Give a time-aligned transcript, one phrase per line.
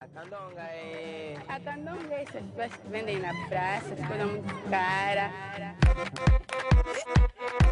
[0.00, 5.28] Atandong guys, essas pessoas que vendem na praça, ficam muito cara.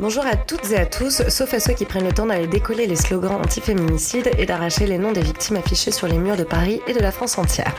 [0.01, 2.87] Bonjour à toutes et à tous, sauf à ceux qui prennent le temps d'aller décoller
[2.87, 6.83] les slogans anti-féminicides et d'arracher les noms des victimes affichés sur les murs de Paris
[6.89, 7.73] et de la France entière.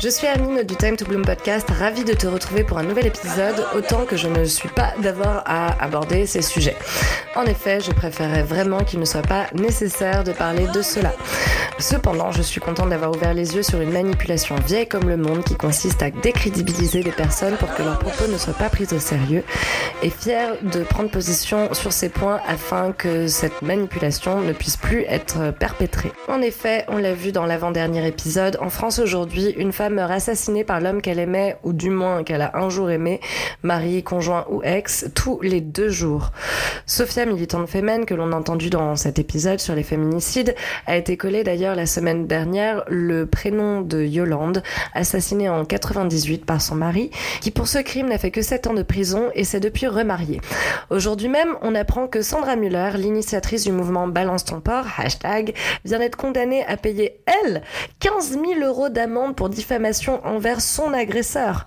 [0.00, 3.06] Je suis Amine du Time to Bloom podcast, ravie de te retrouver pour un nouvel
[3.06, 6.76] épisode, autant que je ne suis pas d'avoir à aborder ces sujets.
[7.36, 11.12] En effet, je préférerais vraiment qu'il ne soit pas nécessaire de parler de cela.
[11.78, 15.42] Cependant, je suis contente d'avoir ouvert les yeux sur une manipulation vieille comme le monde
[15.42, 19.00] qui consiste à décrédibiliser des personnes pour que leurs propos ne soient pas pris au
[19.00, 19.42] sérieux
[20.02, 25.02] et fière de prendre position sur ces points afin que cette manipulation ne puisse plus
[25.08, 26.12] être perpétrée.
[26.28, 30.62] En effet, on l'a vu dans l'avant-dernier épisode, en France aujourd'hui, une femme meurt assassinée
[30.62, 33.20] par l'homme qu'elle aimait ou du moins qu'elle a un jour aimé,
[33.64, 36.30] mari, conjoint ou ex, tous les deux jours.
[36.86, 40.54] Sophia, militante féminine que l'on a entendu dans cet épisode sur les féminicides,
[40.86, 46.60] a été collée d'ailleurs la semaine dernière le prénom de Yolande, assassinée en 98 par
[46.60, 49.60] son mari, qui pour ce crime n'a fait que 7 ans de prison et s'est
[49.60, 50.40] depuis remarié.
[50.90, 55.98] Aujourd'hui même, on apprend que Sandra Muller, l'initiatrice du mouvement Balance ton port, hashtag, vient
[55.98, 57.62] d'être condamnée à payer, elle,
[58.00, 61.66] 15 000 euros d'amende pour diffamation envers son agresseur.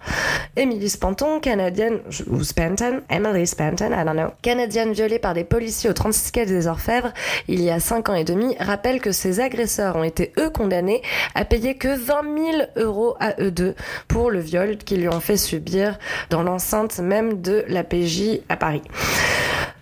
[0.56, 5.90] Emily Spanton, canadienne, ou Spanton, Emily Spanton, I don't know, canadienne violée par des policiers
[5.90, 7.14] au 36 quai des Orfèvres
[7.48, 11.02] il y a 5 ans et demi, rappelle que ses agresseurs ont été eux condamnés
[11.36, 13.76] à payer que 20 000 euros à eux deux
[14.08, 15.98] pour le viol qu'ils lui ont fait subir
[16.30, 18.82] dans l'enceinte même de la PJ à Paris.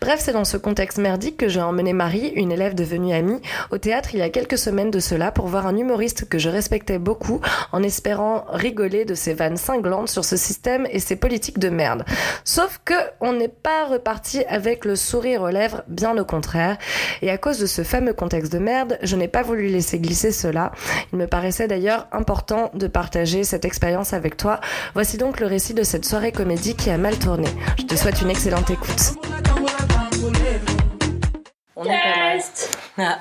[0.06, 3.80] Bref, c'est dans ce contexte merdique que j'ai emmené Marie, une élève devenue amie, au
[3.80, 7.00] théâtre il y a quelques semaines de cela pour voir un humoriste que je respectais
[7.00, 11.70] beaucoup en espérant rigoler de ses vannes cinglantes sur ce système et ses politiques de
[11.70, 12.06] merde.
[12.44, 16.78] Sauf que on n'est pas reparti avec le sourire aux lèvres, bien au contraire.
[17.24, 20.32] Et à cause de ce fameux contexte de merde, je n'ai pas voulu laisser glisser
[20.32, 20.72] cela.
[21.14, 24.60] Il me paraissait d'ailleurs important de partager cette expérience avec toi.
[24.94, 27.48] Voici donc le récit de cette soirée comédie qui a mal tourné.
[27.80, 29.25] Je te souhaite une excellente écoute.
[31.76, 32.42] On est pas mal.
[32.98, 33.20] Ah.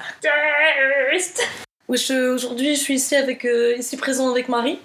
[1.86, 4.78] Oui, je- Aujourd'hui, je suis ici avec euh, ici présent avec Marie.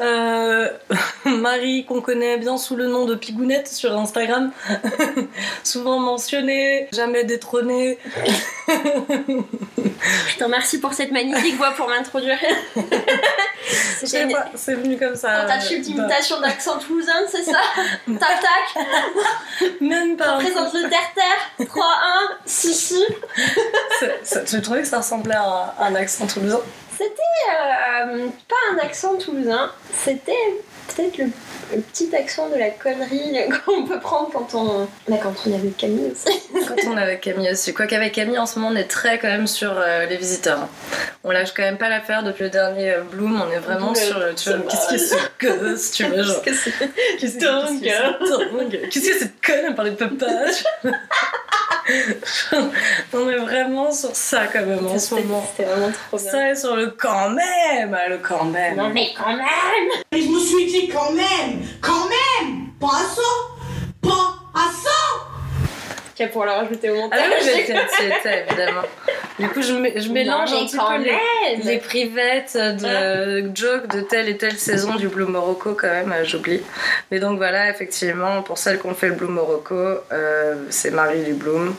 [0.00, 0.68] Euh,
[1.24, 4.52] Marie qu'on connaît bien sous le nom de Pigounette sur Instagram,
[5.64, 7.98] souvent mentionnée, jamais détrônée.
[10.28, 12.36] Je te remercie pour cette magnifique voix pour m'introduire.
[12.86, 14.06] Je
[14.54, 15.46] c'est venu comme ça.
[15.46, 17.58] Tentative euh, d'imitation d'accent toulousain, c'est ça
[18.06, 20.36] Tac tac, bah, Même pas.
[20.38, 21.66] présente le terre-terre.
[21.66, 23.02] 3, 1, si si.
[24.46, 26.33] Tu trouvais que ça ressemblait à un, un accent toulousain
[26.96, 30.32] C'était euh, pas un accent toulousain, c'était
[30.86, 31.24] peut-être le,
[31.74, 33.36] le petit accent de la connerie
[33.66, 34.86] qu'on peut prendre quand on.
[35.08, 36.40] Bah, quand on est avec Camille aussi.
[36.68, 37.74] Quand on est avec Camille aussi.
[37.74, 40.60] Quoi qu'avec Camille, en ce moment, on est très quand même sur euh, les visiteurs.
[40.60, 40.68] hein.
[41.24, 43.42] On lâche quand même pas l'affaire depuis le dernier euh, Bloom.
[43.42, 44.34] On est vraiment Ouais, sur le.
[44.34, 46.42] Tu vois, qu'est-ce que c'est que ce, tu vois, genre.
[46.42, 50.64] Qu'est-ce que c'est Qu'est-ce que c'est dingue Qu'est-ce que cette conne Elle parlait de papage
[53.12, 55.46] On est vraiment sur ça quand même en ce C'était moment.
[55.50, 56.30] c'était vraiment trop bien.
[56.30, 60.28] Ça est sur le quand même Le quand même Non mais quand même Et je
[60.28, 63.22] me suis dit quand même, quand même, pas à ça,
[64.02, 65.33] pas à ça.
[66.20, 67.20] Ok, pour la rajouter au Ah montage.
[67.28, 68.82] oui, j'étais, tu étais, évidemment.
[69.38, 69.68] Du coup, je,
[70.00, 74.56] je mélange Non, un petit peu les, les privettes de jokes de telle et telle
[74.56, 76.62] saison du Blue Morocco quand même, euh, j'oublie.
[77.10, 79.74] Mais donc voilà, effectivement, pour celles qui ont fait le Blue Morocco,
[80.12, 81.74] euh, c'est Marie du Bloom.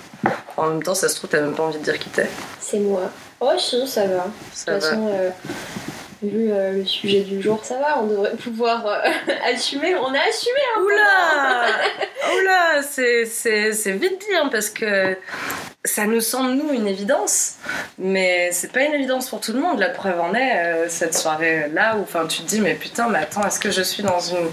[0.58, 2.28] En même temps, ça se trouve, t'as même pas envie de dire qui t'es.
[2.60, 3.10] C'est moi.
[3.40, 4.26] Oh si, ça va.
[4.54, 4.90] Ça De toute va.
[4.90, 5.30] façon, euh,
[6.26, 9.00] vu euh, le sujet du jour, ça va, on devrait pouvoir euh,
[9.54, 9.96] assumer.
[9.96, 10.86] On a assumé un peu.
[10.86, 15.16] Oula Oula C'est vite dit, hein, parce que
[15.84, 17.54] ça nous semble, nous, une évidence.
[17.98, 19.80] Mais c'est pas une évidence pour tout le monde.
[19.80, 23.20] La preuve en est, euh, cette soirée-là, où enfin, tu te dis, mais putain, mais
[23.20, 24.50] attends, est-ce que je suis dans une,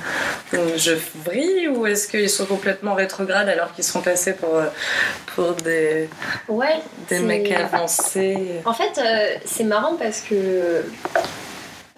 [0.53, 0.93] une je
[1.25, 4.61] vrille ou est-ce qu'ils sont complètement rétrogrades alors qu'ils sont passés pour,
[5.35, 6.09] pour des,
[6.49, 6.81] Ouais.
[7.09, 8.61] des mecs avancés?
[8.65, 9.01] En fait,
[9.45, 10.85] c'est marrant parce que.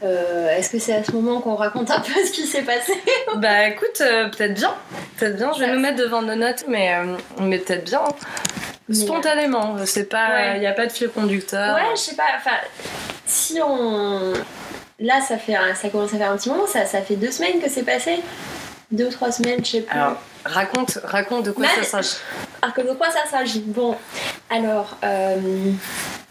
[0.04, 2.92] Euh, Est-ce que c'est à ce moment qu'on raconte un peu ce qui s'est passé
[3.36, 4.74] Bah écoute, euh, peut-être bien.
[5.18, 8.02] Peut-être bien, je vais nous mettre devant nos notes, mais, euh, mais peut-être bien.
[8.92, 10.58] Spontanément, c'est pas, il Ouais.
[10.60, 11.74] n'y a pas de fil conducteur.
[11.74, 12.24] Ouais, je sais pas.
[12.36, 12.56] Enfin,
[13.26, 14.32] si on.
[15.00, 17.30] Là, ça, fait, un- ça commence à faire un petit moment, ça, ça fait deux
[17.30, 18.20] semaines que c'est passé.
[18.92, 19.98] Deux ou trois semaines, je sais plus.
[19.98, 22.16] Alors, raconte, raconte de quoi Mais- ça s'agit.
[22.62, 23.96] Alors, comme de quoi ça s'agit Bon,
[24.50, 24.96] alors,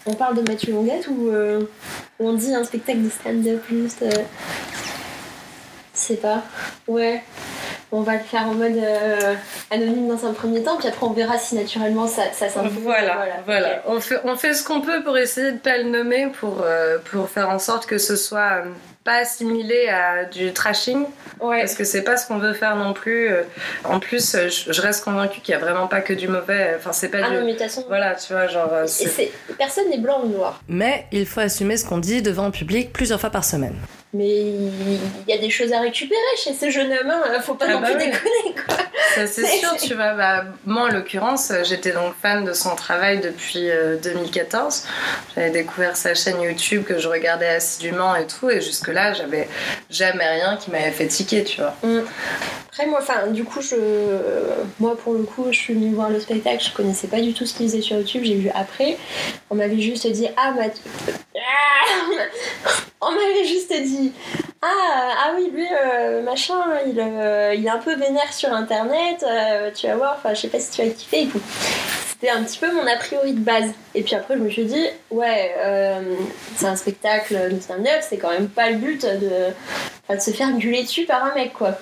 [0.06, 1.62] on parle de Mathieu Longuette ou euh,
[2.18, 4.02] on dit un spectacle de stand-up juste.
[4.02, 4.10] euh,
[5.94, 6.42] Je sais pas.
[6.88, 7.22] Ouais.
[7.92, 9.34] on va le faire en mode euh,
[9.70, 12.72] anonyme dans un premier temps, puis après on verra si naturellement ça, ça s'impose.
[12.82, 13.82] Voilà, voilà.
[13.86, 16.64] On, fait, on fait ce qu'on peut pour essayer de pas le nommer, pour,
[17.10, 18.64] pour faire en sorte que ce soit
[19.04, 21.04] pas assimilé à du trashing,
[21.40, 21.60] Ouais.
[21.60, 23.28] parce que c'est pas ce qu'on veut faire non plus.
[23.28, 23.42] Euh,
[23.84, 26.74] En plus, euh, je, reste convaincue qu'il y a vraiment pas que du mauvais.
[26.78, 27.36] Enfin, c'est pas Ah du.
[27.36, 28.72] non, façon, Voilà, tu vois, genre.
[28.72, 30.60] euh, et c'est- c'est- personne n'est blanc ou noir.
[30.68, 33.76] Mais il faut assumer ce qu'on dit devant le public plusieurs fois par semaine.
[34.14, 37.40] Mais il y a des choses à récupérer chez ce jeune homme, hein.
[37.40, 38.12] faut pas Ah non bah plus oui.
[38.12, 38.76] déconner quoi.
[39.14, 40.14] Ça, c'est sûr, tu vois.
[40.14, 44.86] Bah, moi, en l'occurrence, j'étais donc fan de son travail depuis euh, 2014.
[45.34, 48.50] J'avais découvert sa chaîne YouTube que je regardais assidûment et tout.
[48.50, 49.48] Et jusque-là, j'avais
[49.90, 51.74] jamais rien qui m'avait fait tiquer, tu vois.
[52.72, 53.76] Après moi, enfin du coup je,
[54.80, 57.46] moi pour le coup je suis venue voir le spectacle, je connaissais pas du tout
[57.46, 58.96] ce qu'il faisait sur YouTube, j'ai vu après,
[59.48, 60.82] on m'avait juste dit ah Mathieu,
[61.36, 62.20] Ah
[63.00, 64.03] on m'avait juste dit
[64.62, 64.66] ah
[65.26, 66.54] ah oui lui euh, machin
[66.86, 70.40] il, euh, il est un peu vénère sur internet, euh, tu vas voir, enfin je
[70.42, 71.40] sais pas si tu vas kiffer et tout.
[72.08, 73.70] C'était un petit peu mon a priori de base.
[73.94, 75.54] Et puis après, je me suis dit, ouais,
[76.56, 80.50] c'est un spectacle de stand-up, c'est quand même pas le but de, de se faire
[80.52, 81.72] gueuler dessus par un mec, quoi.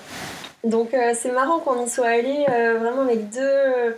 [0.65, 3.97] Donc euh, c'est marrant qu'on y soit allé euh, vraiment avec deux,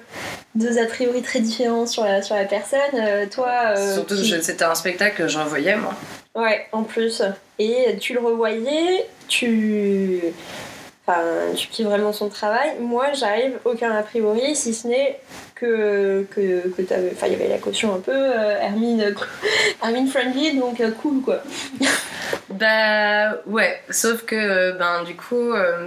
[0.55, 2.79] deux a priori très différents sur la, sur la personne.
[2.95, 5.95] Euh, toi, Surtout qui- c'était un spectacle que je revoyais, moi.
[6.35, 7.23] Ouais, en plus.
[7.59, 10.21] Et tu le revoyais, tu.
[11.07, 11.21] Enfin,
[11.55, 12.77] tu kiffes vraiment son travail.
[12.81, 15.21] Moi, j'arrive, aucun a priori, si ce n'est
[15.55, 17.11] que, que, que t'avais.
[17.13, 19.15] Enfin, il y avait la caution un peu, euh, Hermine,
[20.09, 21.43] friendly, donc euh, cool quoi.
[22.59, 25.87] Bah ouais, sauf que euh, ben du coup euh,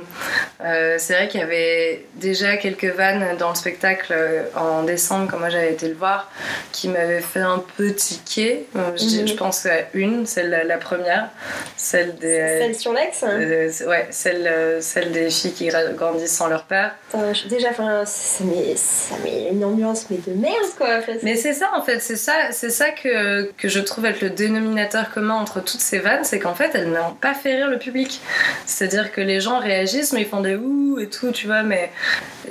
[0.64, 4.14] euh, c'est vrai qu'il y avait déjà quelques vannes dans le spectacle
[4.56, 6.30] en décembre quand moi j'avais été le voir
[6.72, 8.66] qui m'avaient fait un peu tiquer.
[8.76, 9.28] Je, Mhm.
[9.28, 11.30] je pense à une, celle la, la première,
[11.78, 13.24] celle des Celle sur l'ex.
[13.24, 13.30] hein.
[13.40, 16.96] euh, ouais, celle, celle des filles qui gra- grandissent sans leur père.
[17.14, 20.88] Je- déjà, enfin, ça met, ça met une ambiance mais de merde quoi.
[21.00, 24.22] Enfin, Mais c'est ça en fait, c'est ça, c'est ça que, que je trouve être
[24.22, 27.70] le dénominateur commun entre toutes ces vannes, c'est qu'en fait elles n'ont pas fait rire
[27.70, 28.22] le public.
[28.66, 31.92] C'est-à-dire que les gens réagissent mais ils font des ouh et tout, tu vois, mais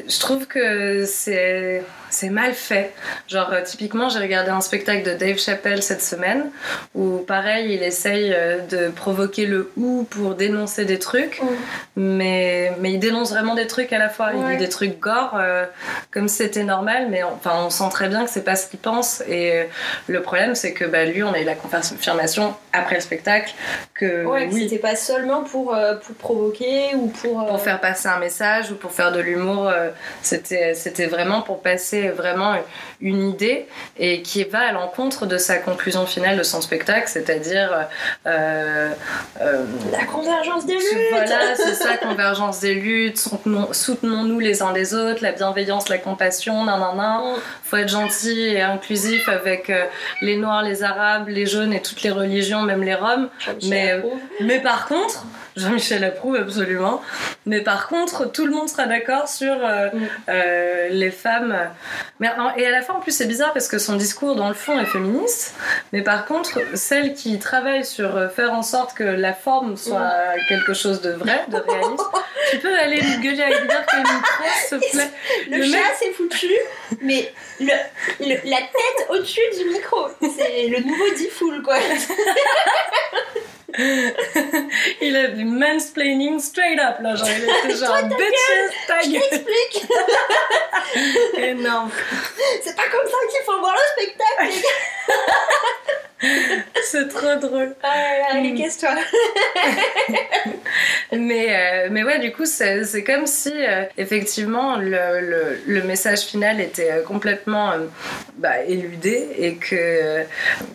[0.08, 2.93] je trouve que c'est c'est mal fait.
[3.29, 6.50] Genre euh, typiquement j'ai regardé un spectacle de Dave Chappelle cette semaine
[6.94, 11.41] où pareil il essaye euh, de provoquer le ouh pour dénoncer des trucs,
[11.97, 14.31] mais, mais il dénonce vraiment des trucs à la fois.
[14.35, 15.64] Il dit des trucs gore euh,
[16.11, 18.69] comme si c'était normal, mais on, enfin, on sent très bien que c'est pas ce
[18.69, 19.23] qu'il pense.
[19.29, 19.67] Et
[20.06, 23.53] le problème, c'est que bah, lui, on a eu la confirmation après le spectacle
[23.94, 27.41] que Ouais, oui, c'était pas seulement pour, euh, pour provoquer ou pour.
[27.41, 29.70] euh, pour faire passer un message ou pour faire de l'humour,
[30.23, 32.54] c'était c'était vraiment pour passer vraiment
[33.00, 33.66] une idée
[33.98, 37.88] et qui va à l'encontre de sa conclusion finale de son spectacle, c'est-à-dire
[38.26, 38.90] euh,
[39.40, 44.72] euh, La convergence des luttes voilà, c'est ça, convergence des luttes, soutenons- soutenons-nous les uns
[44.72, 47.20] les autres, la bienveillance, la compassion, nan nan nan.
[47.20, 47.40] Mm.
[47.64, 49.84] Faut être gentil et inclusif avec euh,
[50.22, 53.28] les noirs, les arabes, les jaunes et toutes les religions, même les roms.
[53.64, 54.00] Mais.
[54.40, 55.25] Mais par contre,
[55.56, 57.03] Jean-Michel approuve absolument.
[57.47, 60.06] Mais par contre, tout le monde sera d'accord sur euh, Mm.
[60.29, 61.56] euh, les femmes.
[62.20, 64.55] Mais, et à la fin, en plus, c'est bizarre parce que son discours, dans le
[64.55, 65.55] fond, est féministe.
[65.93, 70.11] Mais par contre, celle qui travaille sur euh, faire en sorte que la forme soit
[70.49, 72.05] quelque chose de vrai, de réaliste,
[72.50, 75.11] tu peux aller lui gueuler à dire que le micro, s'il te plaît.
[75.50, 76.50] Le, Le chat s'est foutu,
[77.03, 77.73] mais le,
[78.20, 80.08] le- la tête au-dessus du micro.
[80.20, 81.76] C'est le nouveau D-Fool, quoi.
[85.06, 87.15] Il a du mansplaining straight up, là.
[87.17, 89.22] Genre, il était genre, bitches, ta Je gueule.
[89.31, 89.86] t'explique,
[91.39, 91.91] Énorme.
[92.63, 94.81] c'est pas comme ça qu'il faut voir le spectacle, les gars.
[96.90, 97.74] C'est trop drôle.
[97.82, 98.43] Ah là, Mm.
[98.44, 98.90] les casse-toi.
[101.12, 106.20] Mais, euh, mais ouais, du coup, c'est comme si, euh, effectivement, le, le, le message
[106.22, 107.86] final était euh, complètement euh,
[108.36, 110.22] bah, éludé et que,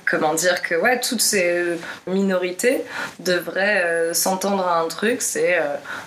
[0.09, 1.63] comment dire, que ouais, toutes ces
[2.07, 2.81] minorités
[3.19, 5.57] devraient s'entendre à un truc, c'est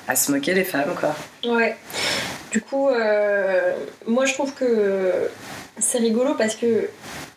[0.08, 1.14] à se moquer des femmes, quoi.
[1.50, 1.76] Ouais.
[2.50, 2.88] Du coup,
[4.06, 5.12] moi je trouve que
[5.78, 6.88] c'est rigolo parce que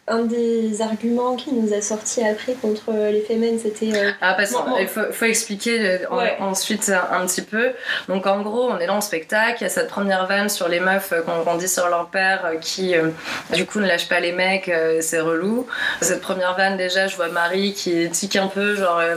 [0.07, 3.93] un des arguments qui nous a sorti après contre les femmes, c'était.
[3.97, 6.37] euh, Ah, parce qu'il faut, faut expliquer euh, en- Ouais.
[6.39, 7.71] ensuite un, un petit peu.
[8.07, 9.57] Donc, en gros, on est dans le spectacle.
[9.59, 12.07] Il y a cette première vanne sur les meufs euh, qu'on qu'on dit sur leur
[12.09, 13.09] père euh, qui, euh,
[13.53, 14.69] du coup, ne lâche pas les mecs.
[14.69, 15.67] euh, c'est relou.
[16.01, 19.15] Cette première vanne, déjà, je vois Marie qui tique un peu, genre, euh,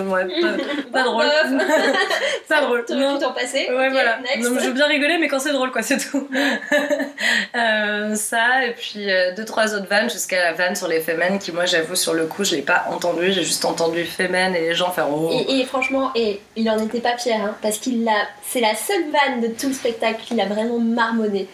[0.00, 0.48] ouais, pas,
[0.92, 1.26] pas drôle.
[2.48, 2.84] pas drôle.
[2.90, 3.14] Non.
[3.18, 3.68] pu t'en passer.
[3.70, 4.18] Ouais, Ok, voilà.
[4.18, 4.48] next.
[4.50, 6.28] Donc, je veux bien rigoler, mais quand c'est drôle, quoi, c'est tout.
[7.54, 11.00] Euh, ça, et puis euh, deux, trois autres vannes jusqu'à jusqu'à la vanne sur les
[11.00, 13.32] femmes qui, moi, j'avoue, sur le coup, je l'ai pas entendu.
[13.32, 15.30] J'ai juste entendu femmes et les gens faire oh.
[15.32, 18.12] Et, et franchement, et il en était pas fier, hein, parce qu'il l'a.
[18.42, 21.48] C'est la seule vanne de tout le spectacle qu'il a vraiment marmonné.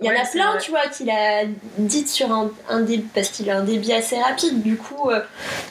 [0.00, 0.60] Il y en a plein, vrai.
[0.60, 1.44] tu vois, qu'il a
[1.78, 4.62] dites sur un, un débit, parce qu'il a un débit assez rapide.
[4.62, 5.20] Du coup, euh,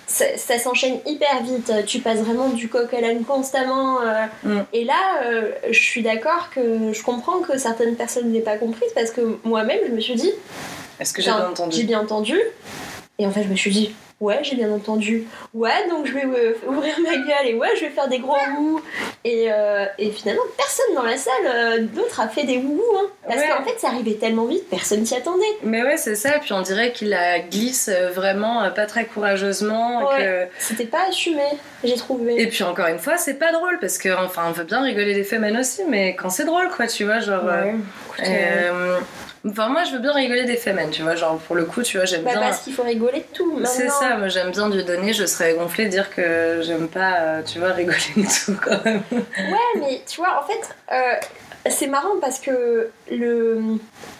[0.07, 1.71] ça, ça s'enchaîne hyper vite.
[1.85, 4.01] Tu passes vraiment du coq à l'âne constamment.
[4.01, 4.61] euh, Mm.
[4.73, 8.85] Et là, euh, je suis d'accord que je comprends que certaines personnes n'aient pas compris,
[8.95, 10.31] parce que moi-même, je me suis dit,
[11.03, 12.39] Est-ce que j'ai bien entendu J'ai bien entendu.
[13.19, 15.25] Et en fait, je me suis dit, ouais, j'ai bien entendu.
[15.53, 18.35] Ouais, donc je vais euh, ouvrir ma gueule et ouais, je vais faire des gros
[18.57, 18.81] ouh.
[19.23, 23.05] Et, euh, et finalement, personne dans la salle euh, d'autre a fait des ouh hein.
[23.27, 23.49] Parce Ouais.
[23.55, 25.45] qu'en fait, ça arrivait tellement vite, personne s'y attendait.
[25.61, 26.39] Mais ouais, c'est ça.
[26.41, 30.09] Puis on dirait qu'il la glisse euh, vraiment euh, pas très courageusement.
[30.09, 30.17] Ouais.
[30.17, 31.43] que- C'était pas assumé,
[31.83, 32.41] j'ai trouvé.
[32.41, 35.13] Et puis encore une fois, c'est pas drôle parce que, enfin, on veut bien rigoler
[35.13, 37.43] des femmes aussi, mais quand c'est drôle, quoi, tu vois, genre.
[37.45, 37.75] Ouais.
[38.17, 39.03] Écoute,
[39.45, 41.97] Enfin, moi, je veux bien rigoler des femmes, tu vois, genre pour le coup, tu
[41.97, 42.39] vois, j'aime bah, bien.
[42.39, 43.59] parce qu'il faut rigoler de tout.
[43.65, 47.19] C'est ça, moi j'aime bien du donner, je serais gonflée de dire que j'aime pas,
[47.19, 49.03] euh, tu vois, rigoler de tout quand même.
[49.11, 53.61] Ouais, mais tu vois, en fait, euh, c'est marrant parce que le.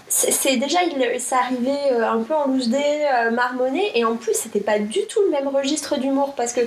[0.09, 4.33] C'est déjà, il, ça arrivait euh, un peu en loose day, marmonné, et en plus,
[4.33, 6.61] c'était pas du tout le même registre d'humour parce que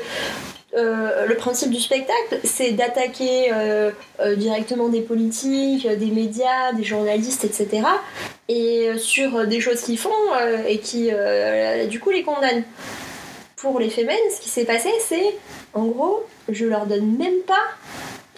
[0.75, 6.85] le principe du spectacle, c'est d'attaquer euh, euh, directement des politiques, euh, des médias, des
[6.85, 7.83] journalistes, etc.
[8.49, 12.23] Et euh, sur euh, des choses qu'ils font euh, et qui, euh, du coup, les
[12.23, 12.65] condamnent.
[13.57, 15.35] Pour les fémènes, ce qui s'est passé, c'est
[15.73, 17.55] en gros, je leur donne même pas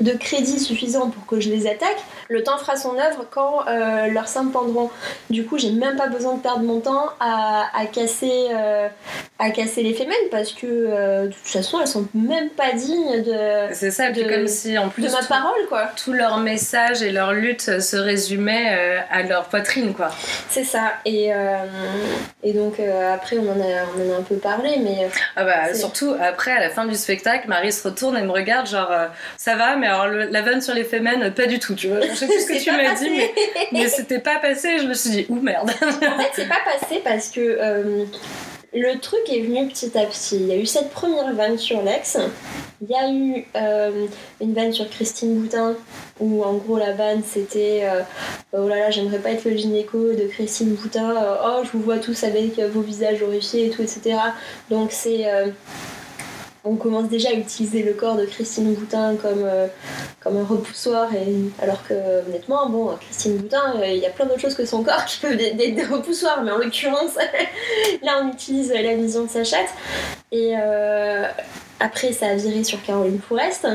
[0.01, 1.97] de crédit suffisant pour que je les attaque.
[2.29, 4.91] Le temps fera son œuvre quand euh, leurs seins pendront.
[5.31, 8.87] Du coup, j'ai même pas besoin de perdre mon temps à, à casser, euh,
[9.39, 13.23] à casser les fémènes parce que euh, de toute façon, elles sont même pas dignes
[13.23, 15.89] de, C'est ça, De- comme si en plus de ma tout, parole, quoi.
[15.97, 20.11] tout leur message et leur lutte se résumait euh, à leur poitrine, quoi.
[20.51, 20.93] C'est ça.
[21.05, 21.57] Et, euh,
[22.43, 25.75] et donc, après, on en, a, on en a un peu parlé, mais Ah bah
[25.75, 28.91] surtout après à la fin du spectacle, Marie se retourne et me regarde genre
[29.37, 32.01] ça va, mais alors le- la vanne sur les femmes, pas du tout, tu vois.
[32.01, 33.33] Je sais plus ce que tu m'as dit, mais,
[33.73, 34.79] mais c'était pas passé.
[34.79, 35.71] Je me suis dit ouh merde.
[35.83, 35.93] En
[36.23, 38.05] fait, c'est pas passé parce que euh,
[38.75, 40.37] le truc est venu petit à petit.
[40.37, 42.19] Il y a eu cette première vanne sur Lex.
[42.81, 44.07] Il y a eu euh,
[44.41, 45.75] une vanne sur Christine Boutin
[46.21, 48.03] où en gros la vanne c'était euh,
[48.53, 51.13] oh là là j'aimerais pas être le gynéco de Christine Boutin
[51.45, 54.17] oh je vous vois tous avec vos visages horrifiés et tout etc
[54.71, 55.27] donc c'est
[56.69, 59.67] on commence déjà à utiliser le corps de Christine Boutin comme, euh,
[60.21, 61.95] comme un repoussoir, et, alors que
[62.27, 65.19] honnêtement, bon, Christine Boutin, euh, il y a plein d'autres choses que son corps qui
[65.21, 67.17] peuvent être des, des repoussoirs, mais en l'occurrence,
[68.03, 69.71] là on utilise la vision de sa chatte.
[70.31, 71.25] Et euh,
[71.81, 73.67] après, ça a viré sur Caroline Fourest.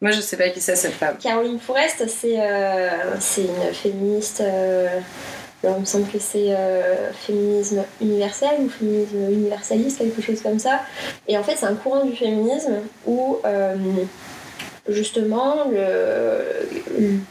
[0.00, 1.16] Moi je sais pas qui c'est cette femme.
[1.18, 2.90] Caroline euh,
[3.20, 4.42] c'est une féministe.
[5.72, 10.80] Il me semble que c'est euh, féminisme universel ou féminisme universaliste, quelque chose comme ça.
[11.28, 12.74] Et en fait, c'est un courant du féminisme
[13.06, 13.74] où, euh,
[14.88, 15.70] justement,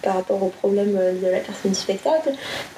[0.01, 2.31] par rapport au problème de la personne du spectacle,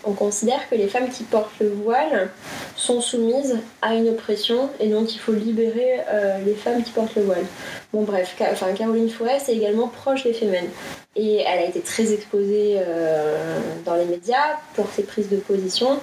[0.04, 2.30] on considère que les femmes qui portent le voile
[2.76, 7.16] sont soumises à une oppression et donc il faut libérer euh, les femmes qui portent
[7.16, 7.46] le voile.
[7.94, 10.70] Bon, bref, enfin, Caroline Forest est également proche des féminines.
[11.16, 16.00] Et elle a été très exposée euh, dans les médias pour ses prises de position.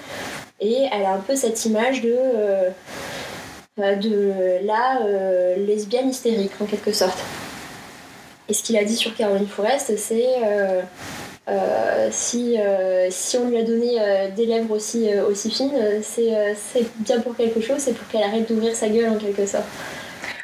[0.61, 2.71] Et elle a un peu cette image de, euh,
[3.79, 4.99] la
[5.57, 7.19] lesbienne hystérique, en quelque sorte.
[8.52, 10.82] Et ce qu'il a dit sur Caroline Forest, c'est euh,
[11.49, 16.85] euh, si, euh, si on lui a donné euh, des lèvres aussi, aussi fines, c'est
[16.97, 19.64] bien pour quelque chose, c'est pour qu'elle arrête d'ouvrir sa gueule en quelque sorte.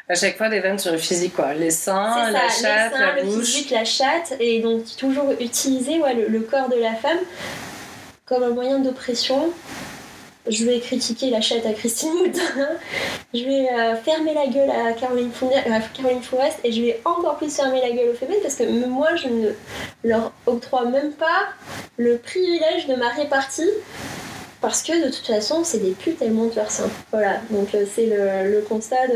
[0.07, 3.05] À chaque fois des vannes sur le physique quoi, les seins, la chatte, les seins,
[3.15, 3.45] la le bouche.
[3.45, 7.19] physique, la chatte, et donc toujours utiliser ouais, le, le corps de la femme
[8.25, 9.51] comme un moyen d'oppression.
[10.49, 12.41] Je vais critiquer la chatte à Christine Moutin,
[13.35, 16.99] je vais euh, fermer la gueule à Caroline, Fournier- à Caroline Forest et je vais
[17.05, 19.51] encore plus fermer la gueule aux féminines parce que moi je ne
[20.03, 21.49] leur octroie même pas
[21.97, 23.69] le privilège de ma répartie
[24.59, 26.89] parce que de toute façon c'est des putes, elles montent leur sein.
[27.11, 29.07] Voilà, donc euh, c'est le, le constat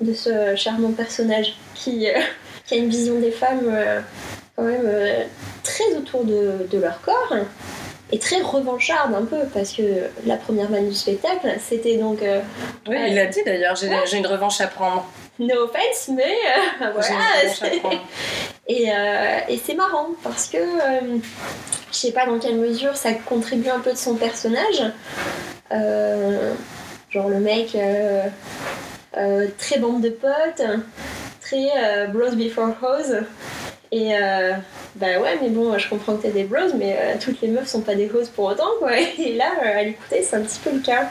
[0.00, 2.18] de, ce charmant personnage qui, euh,
[2.70, 4.00] a une vision des femmes euh,
[4.56, 5.22] quand même euh,
[5.62, 7.34] très autour de leur corps
[8.12, 9.82] et très revancharde un peu parce que
[10.26, 12.40] la première vanne du spectacle c'était donc euh,
[12.88, 15.06] Oui, il a dit d'ailleurs, j'ai une revanche à prendre.
[15.38, 16.34] no offense mais
[16.82, 17.70] euh, voilà
[18.68, 23.70] et, euh, et c'est marrant parce que je sais pas dans quelle mesure ça contribue
[23.70, 24.82] un peu de son personnage.
[25.70, 27.76] Genre le mec
[29.58, 30.62] très bande de potes,
[31.40, 33.24] très bros before hoes.
[33.92, 34.52] Et euh,
[34.94, 37.66] bah ouais, mais bon, je comprends que t'as des bros, mais euh, toutes les meufs
[37.66, 38.96] sont pas des hoes pour autant quoi.
[39.18, 41.10] Et là, euh, à l'écouter, c'est un petit peu le cas.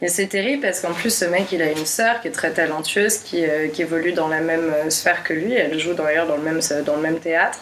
[0.00, 2.50] Et c'est terrible parce qu'en plus, ce mec, il a une sœur qui est très
[2.50, 5.52] talentueuse, qui, euh, qui évolue dans la même sphère que lui.
[5.52, 7.60] Elle joue d'ailleurs dans, le même, dans le même théâtre.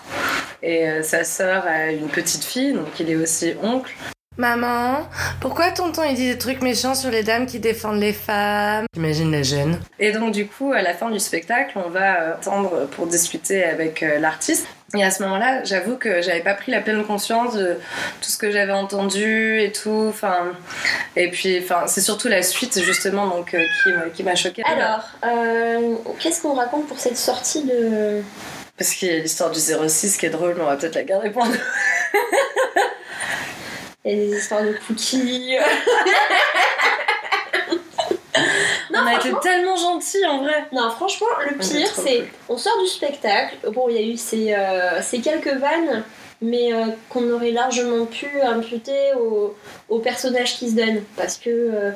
[0.62, 3.94] Et sa sœur a une petite fille, donc il est aussi oncle.
[4.40, 5.06] Maman,
[5.42, 8.86] pourquoi tonton il dit des trucs méchants sur les dames qui défendent les femmes?
[8.94, 9.78] J'imagine la jeune.
[9.98, 14.02] Et donc du coup, à la fin du spectacle, on va attendre pour discuter avec
[14.18, 14.66] l'artiste.
[14.96, 17.76] Et à ce moment-là, j'avoue que j'avais pas pris la pleine conscience de
[18.22, 20.06] tout ce que j'avais entendu et tout.
[20.08, 20.52] Enfin,
[21.16, 23.66] et puis, enfin, c'est surtout la suite justement donc euh,
[24.14, 24.62] qui m'a choquée.
[24.64, 28.22] Alors, euh, qu'est-ce qu'on raconte pour cette sortie de
[28.78, 31.04] Parce qu'il y a l'histoire du 06 qui est drôle, mais on va peut-être la
[31.04, 31.52] garder pour nous.
[34.04, 35.56] Il y a des histoires de cookies.
[38.94, 40.64] on a été tellement gentils en vrai.
[40.72, 43.56] Non, franchement, le pire, c'est on sort du spectacle.
[43.72, 46.04] Bon, il y a eu ces, euh, ces quelques vannes,
[46.40, 49.54] mais euh, qu'on aurait largement pu imputer au,
[49.88, 51.02] au, personnage qui se donne.
[51.16, 51.50] Parce que.
[51.50, 51.90] Euh,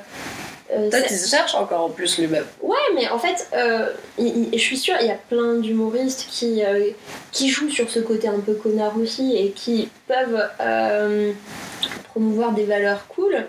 [0.68, 2.46] Peut-être qu'il se cherche encore en plus lui-même.
[2.62, 3.48] Ouais, mais en fait,
[4.18, 6.62] je suis sûre, il y a plein d'humoristes qui,
[7.32, 10.42] qui jouent sur ce côté un peu connard aussi et qui peuvent
[12.14, 13.44] promouvoir des valeurs cool,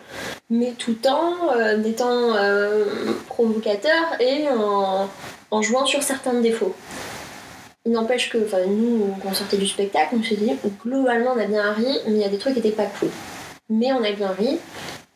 [0.49, 2.83] mais tout en euh, étant euh,
[3.27, 5.07] provocateur et en,
[5.51, 6.75] en, jouant sur certains défauts.
[7.85, 10.51] Il n'empêche que nous, quand on sortait du spectacle, on se dit
[10.83, 13.09] globalement on a bien ri, mais il y a des trucs qui n'étaient pas cool.
[13.69, 14.57] Mais on a bien ri.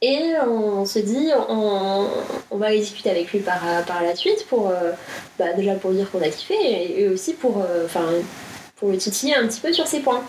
[0.02, 2.08] Et on se dit, on,
[2.52, 4.92] va discuter avec lui par, par la suite, pour, euh,
[5.38, 8.06] bah, déjà pour dire qu'on a kiffé, et, aussi pour, enfin
[8.78, 10.24] pour le titiller un petit peu sur ses points.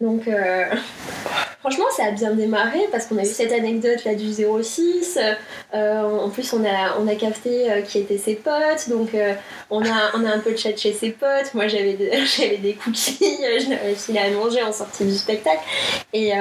[0.00, 0.64] Donc, euh,
[1.60, 5.18] franchement, ça a bien démarré parce qu'on a eu cette anecdote là du 06.
[5.72, 8.88] Euh, en plus, on a, on a capté euh, qui étaient ses potes.
[8.88, 9.10] Donc,
[9.70, 11.54] on, a, on a un peu de chat chez ses potes.
[11.54, 13.18] Moi, j'avais j'avais des cookies.
[13.60, 15.62] je l'avais filé à manger en sortie du spectacle.
[16.12, 16.32] Et,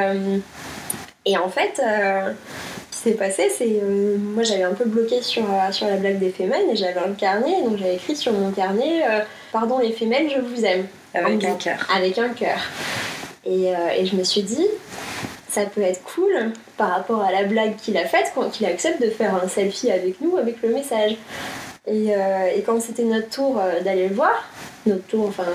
[1.25, 3.81] et en fait, ce qui s'est passé, c'est.
[4.17, 7.63] moi, j'avais un peu bloqué sur, sur la blague des femelles et j'avais un carnet.
[7.63, 9.03] Donc, j'avais écrit sur mon carnet
[9.53, 10.87] Pardon, les femelles, je vous aime.
[11.13, 11.87] Avec un cœur.
[11.95, 12.57] Avec un cœur.
[13.45, 14.65] Et, euh, et, je me suis dit,
[15.49, 19.01] ça peut être cool par rapport à la blague qu'il a faite quand il accepte
[19.01, 21.17] de faire un selfie avec nous avec le message.
[21.85, 24.49] Et, euh, et quand c'était notre tour euh, d'aller le voir,
[24.85, 25.45] notre tour, enfin,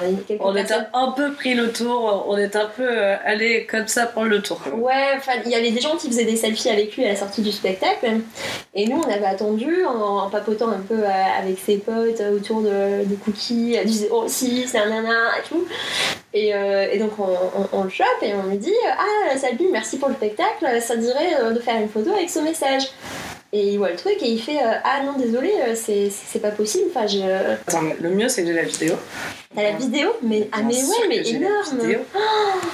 [0.40, 4.07] On était un peu pris le tour, on est un peu euh, allé comme ça
[4.07, 4.61] prendre le tour.
[4.74, 7.16] Ouais, enfin, il y avait des gens qui faisaient des selfies avec lui à la
[7.16, 8.07] sortie du spectacle.
[8.74, 13.16] Et nous, on avait attendu en, papotant un peu avec ses potes autour de, des
[13.16, 15.66] cookies, du oh si, c'est un nana et tout.
[16.35, 20.09] Et, et donc, on, on, le chope et on lui dit Ah, salut, merci pour
[20.09, 22.90] le spectacle, ça dirait de faire une photo avec ce message.
[23.52, 26.50] Et il voit le truc et il fait euh, Ah non, désolé, euh, c'est pas
[26.50, 26.84] possible.
[26.90, 27.18] Enfin, je...
[27.66, 28.94] Attends, le mieux c'est que j'ai la vidéo.
[29.54, 32.18] T'as la vidéo Mais, ah, mais ouais, mais énorme oh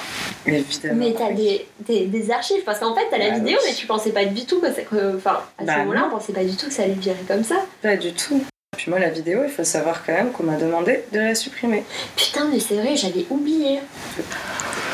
[0.47, 0.95] mais évidemment.
[0.97, 3.87] Mais t'as des, des, des, archives, parce qu'en fait t'as la bah vidéo, mais tu
[3.87, 5.17] pensais pas du tout que.
[5.17, 7.45] Enfin, à ce bah moment-là, on pensait pas du tout que ça allait virer comme
[7.45, 7.65] ça.
[7.81, 8.43] Pas du tout.
[8.77, 11.85] Puis moi, la vidéo, il faut savoir quand même qu'on m'a demandé de la supprimer.
[12.17, 13.79] Putain, mais c'est vrai, j'avais oublié.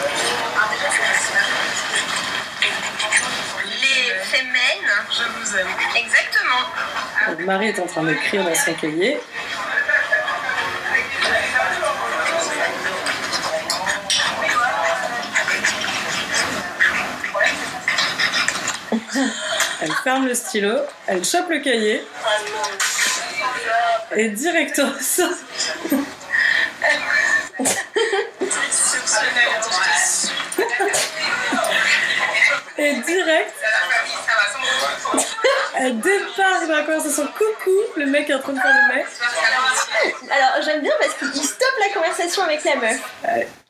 [7.40, 9.20] Marie est en train d'écrire dans son cahier.
[19.83, 22.04] Elle ferme le stylo, elle chope le cahier
[24.16, 24.92] et directement
[32.78, 33.59] et direct
[35.76, 37.26] elle débarque dans la conversation.
[37.26, 39.07] Coucou, le mec est en train de faire le mec.
[40.31, 43.00] Alors j'aime bien parce qu'il stoppe la conversation avec la meuf.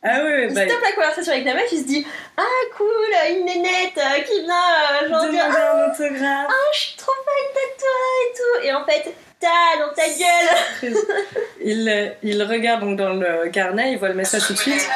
[0.02, 2.06] Ah oui, il bah, stoppe la conversation avec la meuf, il se dit
[2.36, 2.42] Ah
[2.76, 2.88] cool,
[3.30, 4.54] une nénette euh, qui vient
[5.02, 6.46] euh, genre dire ah, un autographe.
[6.48, 7.88] Ah, je suis trop fan de toi
[8.24, 8.66] et tout.
[8.66, 9.48] Et en fait, ta
[9.78, 10.94] dans ta gueule.
[11.64, 14.88] il, euh, il regarde donc dans le carnet, il voit le message tout de suite.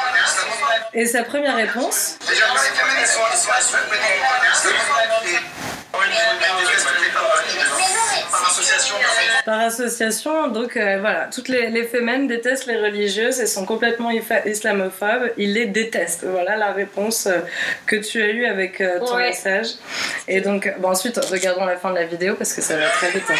[0.93, 2.17] Et sa première réponse.
[9.45, 14.09] Par association, donc euh, voilà, toutes les, les fémènes détestent les religieuses et sont complètement
[14.11, 15.31] islamophobes.
[15.37, 16.25] Ils les détestent.
[16.25, 17.39] Voilà la réponse euh,
[17.85, 19.67] que tu as eue avec euh, ton message.
[20.27, 23.11] Et donc, bon, ensuite, regardons la fin de la vidéo parce que ça va très
[23.11, 23.23] vite.
[23.29, 23.35] Hein.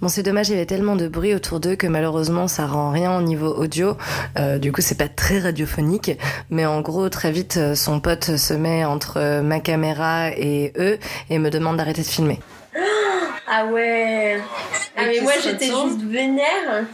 [0.00, 2.90] Bon, c'est dommage, il y avait tellement de bruit autour d'eux que malheureusement ça rend
[2.90, 3.98] rien au niveau audio.
[4.38, 6.12] Euh, du coup, c'est pas très radiophonique,
[6.48, 10.72] mais en gros, très vite, euh, son pote se met entre euh, ma caméra et
[10.78, 12.40] eux et me demande d'arrêter de filmer.
[13.46, 14.40] Ah ouais.
[14.96, 16.84] Ah mais moi j'étais juste vénère.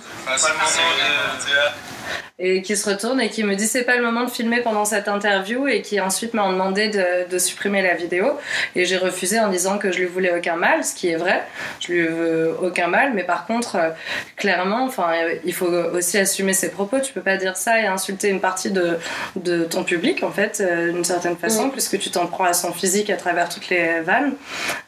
[2.38, 4.84] Et qui se retourne et qui me dit c'est pas le moment de filmer pendant
[4.84, 8.26] cette interview et qui ensuite m'a demandé de, de, supprimer la vidéo.
[8.74, 11.42] Et j'ai refusé en disant que je lui voulais aucun mal, ce qui est vrai,
[11.80, 13.90] je lui veux aucun mal, mais par contre euh,
[14.36, 15.12] clairement, enfin
[15.44, 18.70] il faut aussi assumer ses propos, tu peux pas dire ça et insulter une partie
[18.70, 18.98] de,
[19.36, 22.72] de ton public en fait euh, d'une certaine façon puisque tu t'en prends à son
[22.74, 24.34] physique à travers toutes les vannes.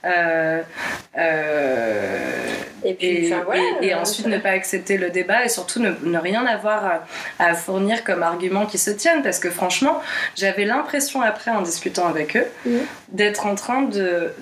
[0.04, 0.60] Euh,
[2.84, 3.32] et, puis,
[3.82, 7.00] et, ensuite ne pas accepter le débat et surtout ne, ne rien avoir
[7.38, 10.00] à, fournir comme argument qui se tiennent parce que franchement
[10.36, 12.46] j'avais l'impression après en discutant avec eux
[13.08, 14.32] d'être en train de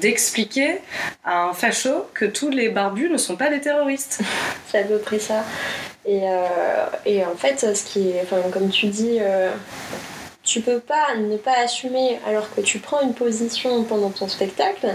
[0.00, 0.78] d'expliquer
[1.24, 4.20] à un facho que tous les barbus ne sont pas des terroristes.
[4.70, 5.44] C'est à peu près ça.
[6.06, 9.50] Et, euh, et, en fait ce qui est enfin, comme tu dis euh,
[10.44, 14.86] tu peux pas ne pas assumer alors que tu prends une position pendant ton spectacle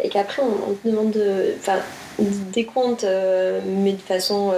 [0.00, 1.54] et qu'après on, te demande de,
[2.52, 4.52] des comptes euh, mais de façon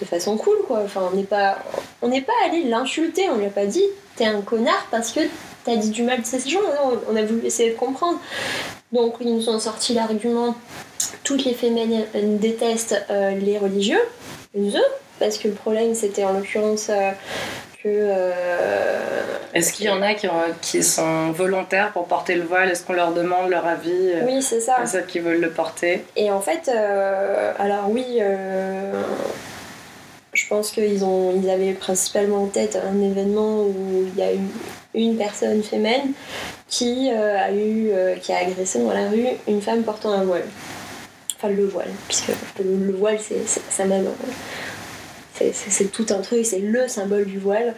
[0.00, 0.80] de façon cool quoi.
[0.84, 1.58] Enfin, on n'est pas,
[2.02, 3.84] on n'est pas allé l'insulter, on lui a pas dit
[4.16, 5.20] t'es un connard parce que
[5.64, 6.60] t'as dit du mal de ces gens.
[7.10, 8.18] on a voulu essayer de comprendre.
[8.92, 10.54] Donc ils nous ont sorti l'argument
[11.26, 12.06] toutes les féminines
[12.38, 14.00] détestent euh, les religieux,
[14.56, 14.78] eux,
[15.18, 17.10] parce que le problème c'était en l'occurrence euh,
[17.82, 17.88] que.
[17.88, 20.28] Euh, Est-ce qu'il y en a qui,
[20.62, 22.70] qui, sont volontaires pour porter le voile?
[22.70, 24.76] Est-ce qu'on leur demande leur avis Oui, c'est ça.
[24.76, 26.04] À ceux qui veulent le porter?
[26.14, 26.70] Et en fait,
[27.58, 28.20] alors oui
[30.36, 34.34] je pense qu'ils ont, ils avaient principalement en tête un événement où il y a
[34.34, 34.40] eu
[34.94, 36.12] une personne féminine
[36.68, 40.24] qui euh, a eu, euh, qui a agressé dans la rue une femme portant un
[40.24, 40.46] voile.
[41.36, 44.06] Enfin le voile, puisque le, voile c'est, ça même
[45.52, 47.74] c'est tout un truc, c'est le symbole du voile.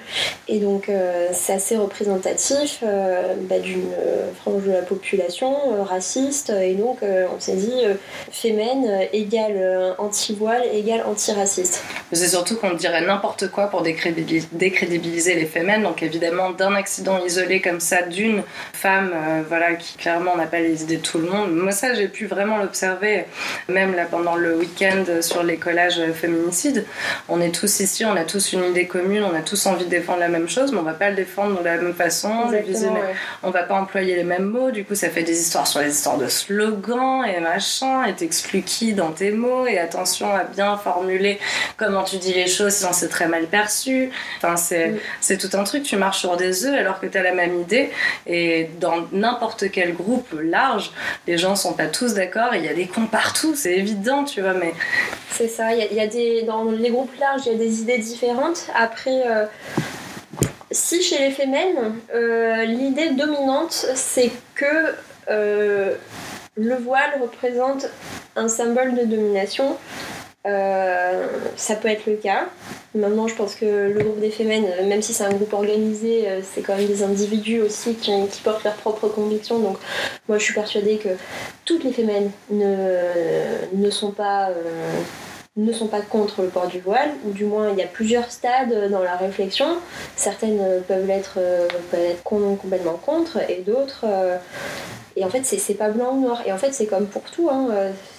[0.48, 6.50] Et donc, euh, c'est assez représentatif euh, bah, d'une euh, frange de la population raciste.
[6.50, 7.82] Et donc, on s'est dit,
[8.30, 11.82] fémène égale anti-voile égale anti-raciste.
[12.12, 15.82] C'est surtout qu'on dirait n'importe quoi pour décrédibiliser les fémènes.
[15.82, 18.42] Donc, évidemment, d'un accident isolé comme ça, d'une
[18.72, 19.12] femme,
[19.48, 21.54] voilà, qui clairement n'a pas les idées de tout le monde.
[21.54, 23.24] Moi, ça, j'ai pu vraiment l'observer,
[23.68, 26.84] même là pendant le week-end sur les collages féminicides.
[27.28, 29.90] On est tous ici, on a tous une idée commune, on a tous envie de
[29.90, 32.30] défendre la même chose, mais on va pas le défendre de la même façon.
[33.42, 34.70] On va pas employer les mêmes mots.
[34.70, 38.04] Du coup, ça fait des histoires sur les histoires de slogans et machin.
[38.04, 39.66] Et t'exclus qui dans tes mots.
[39.66, 41.38] Et attention à bien formuler
[41.76, 44.10] comment tu dis les choses, sinon c'est très mal perçu.
[44.38, 45.82] Enfin, c'est, c'est tout un truc.
[45.82, 47.90] Tu marches sur des œufs alors que tu as la même idée.
[48.26, 50.90] Et dans n'importe quel groupe large,
[51.26, 52.54] les gens sont pas tous d'accord.
[52.54, 54.54] Il y a des cons partout, c'est évident, tu vois.
[54.54, 54.74] Mais
[55.30, 55.72] c'est ça.
[55.74, 58.66] Il y, y, a des dans les groupes larges il y a des idées différentes.
[58.74, 59.46] Après, euh,
[60.70, 61.76] si chez les femelles,
[62.14, 64.94] euh, l'idée dominante, c'est que
[65.30, 65.94] euh,
[66.56, 67.88] le voile représente
[68.36, 69.76] un symbole de domination.
[71.56, 72.46] ça peut être le cas.
[72.94, 76.62] Maintenant, je pense que le groupe des femmes, même si c'est un groupe organisé, c'est
[76.62, 78.10] quand même des individus aussi qui,
[78.42, 79.58] portent leurs propres convictions.
[79.58, 79.76] Donc,
[80.26, 81.10] moi, je suis persuadée que
[81.66, 82.96] toutes les femmes ne,
[83.74, 84.48] ne sont pas
[85.58, 88.30] ne sont pas contre le port du voile, ou du moins il y a plusieurs
[88.30, 89.66] stades dans la réflexion.
[90.16, 91.68] Certaines peuvent l'être euh,
[92.22, 94.04] complètement contre, et d'autres.
[94.04, 94.36] Euh,
[95.16, 96.42] et en fait, c'est pas blanc ou noir.
[96.46, 97.50] Et en fait, c'est comme pour tout.
[97.50, 97.70] Hein.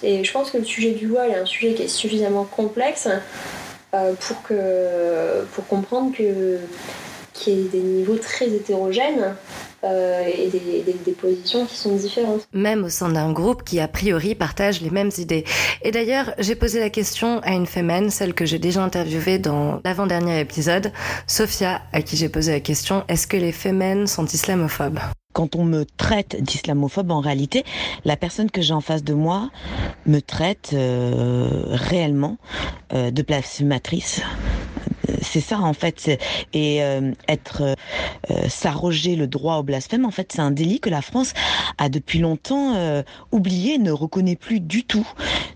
[0.02, 3.08] Et je pense que le sujet du voile est un sujet qui est suffisamment complexe
[3.94, 4.12] euh,
[5.54, 9.34] pour, comprendre qu'il y ait des niveaux très hétérogènes
[9.84, 12.46] euh, et des, positions qui sont différentes.
[12.52, 15.44] Même au sein d'un groupe qui a priori partage les mêmes idées.
[15.82, 19.80] Et d'ailleurs, j'ai posé la question à une fémène, celle que j'ai déjà interviewée dans
[19.84, 20.92] l'avant-dernier épisode,
[21.26, 25.00] Sophia, à qui j'ai posé la question, est-ce que les fémènes sont islamophobes?
[25.32, 27.64] Quand on me traite d'islamophobe, en réalité,
[28.04, 29.50] la personne que j'ai en face de moi
[30.06, 32.36] me traite euh, réellement
[32.92, 34.22] euh, de blasphématrice
[35.20, 36.18] c'est ça en fait.
[36.52, 37.62] Et euh, être
[38.30, 41.32] euh, s'arroger le droit au blasphème, en fait, c'est un délit que la France
[41.78, 43.02] a depuis longtemps euh,
[43.32, 45.06] oublié, ne reconnaît plus du tout.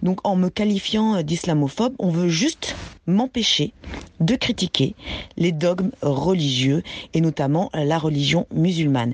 [0.03, 3.73] Donc, en me qualifiant d'islamophobe, on veut juste m'empêcher
[4.21, 4.95] de critiquer
[5.37, 9.13] les dogmes religieux et notamment la religion musulmane.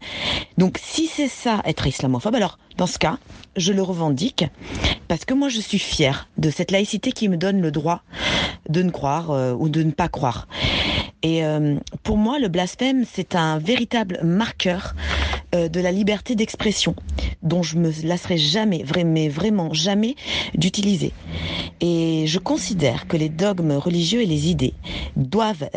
[0.59, 3.19] Donc si c'est ça être islamophobe, alors dans ce cas,
[3.57, 4.45] je le revendique
[5.09, 8.03] parce que moi je suis fière de cette laïcité qui me donne le droit
[8.69, 10.47] de ne croire euh, ou de ne pas croire.
[11.23, 14.95] Et euh, pour moi, le blasphème, c'est un véritable marqueur
[15.55, 16.95] euh, de la liberté d'expression
[17.43, 20.17] dont je me lasserai jamais, mais vraiment jamais
[20.55, 21.13] d'utiliser.
[21.81, 24.75] Et je considère que les dogmes religieux et les idées
[25.17, 25.69] doivent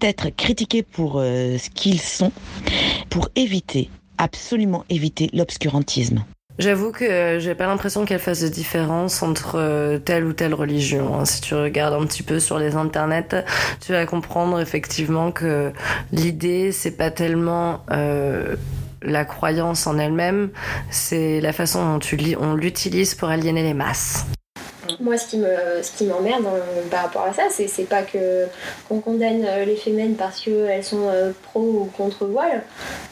[0.00, 2.32] être critiqués pour ce qu'ils sont,
[3.08, 6.24] pour éviter, absolument éviter l'obscurantisme.
[6.60, 11.18] J'avoue que j'ai pas l'impression qu'elle fasse de différence entre euh, telle ou telle religion.
[11.18, 11.24] hein.
[11.24, 13.46] Si tu regardes un petit peu sur les internets,
[13.80, 15.72] tu vas comprendre effectivement que
[16.12, 18.56] l'idée c'est pas tellement euh,
[19.00, 20.50] la croyance en elle-même,
[20.90, 22.00] c'est la façon dont
[22.38, 24.26] on l'utilise pour aliéner les masses.
[24.98, 25.48] Moi, ce qui me,
[25.82, 26.58] ce qui m'emmerde hein,
[26.90, 28.46] par rapport à ça, c'est, c'est pas que
[28.88, 32.62] qu'on condamne euh, les fémènes parce qu'elles sont euh, pro ou contre voile.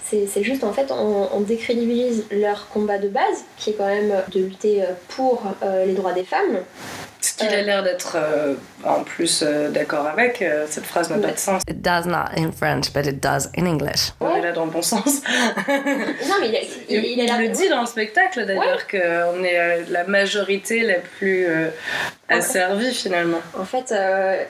[0.05, 3.87] C'est, c'est juste en fait, on, on décrédibilise leur combat de base, qui est quand
[3.87, 6.59] même de lutter euh, pour euh, les droits des femmes.
[7.21, 11.19] Ce qu'il a l'air d'être euh, en plus euh, d'accord avec, euh, cette phrase n'a
[11.19, 11.63] pas de sens.
[11.69, 14.13] It does not in French, but it does in English.
[14.21, 15.05] Elle est dans le bon sens.
[15.69, 19.59] Non, mais il, a- il, il a le dit dans le spectacle d'ailleurs qu'on est
[19.59, 23.39] euh, la majorité la plus euh, asservie finalement.
[23.59, 24.45] En fait, euh,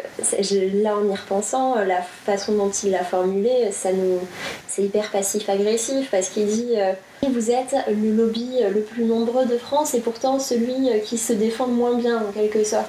[0.83, 4.21] là en y repensant, euh, la façon dont il l'a formulé, ça nous,
[4.67, 6.93] c'est hyper passif-agressif parce qu'il dit euh,
[7.29, 11.67] vous êtes le lobby le plus nombreux de France et pourtant celui qui se défend
[11.67, 12.89] le moins bien en quelque sorte.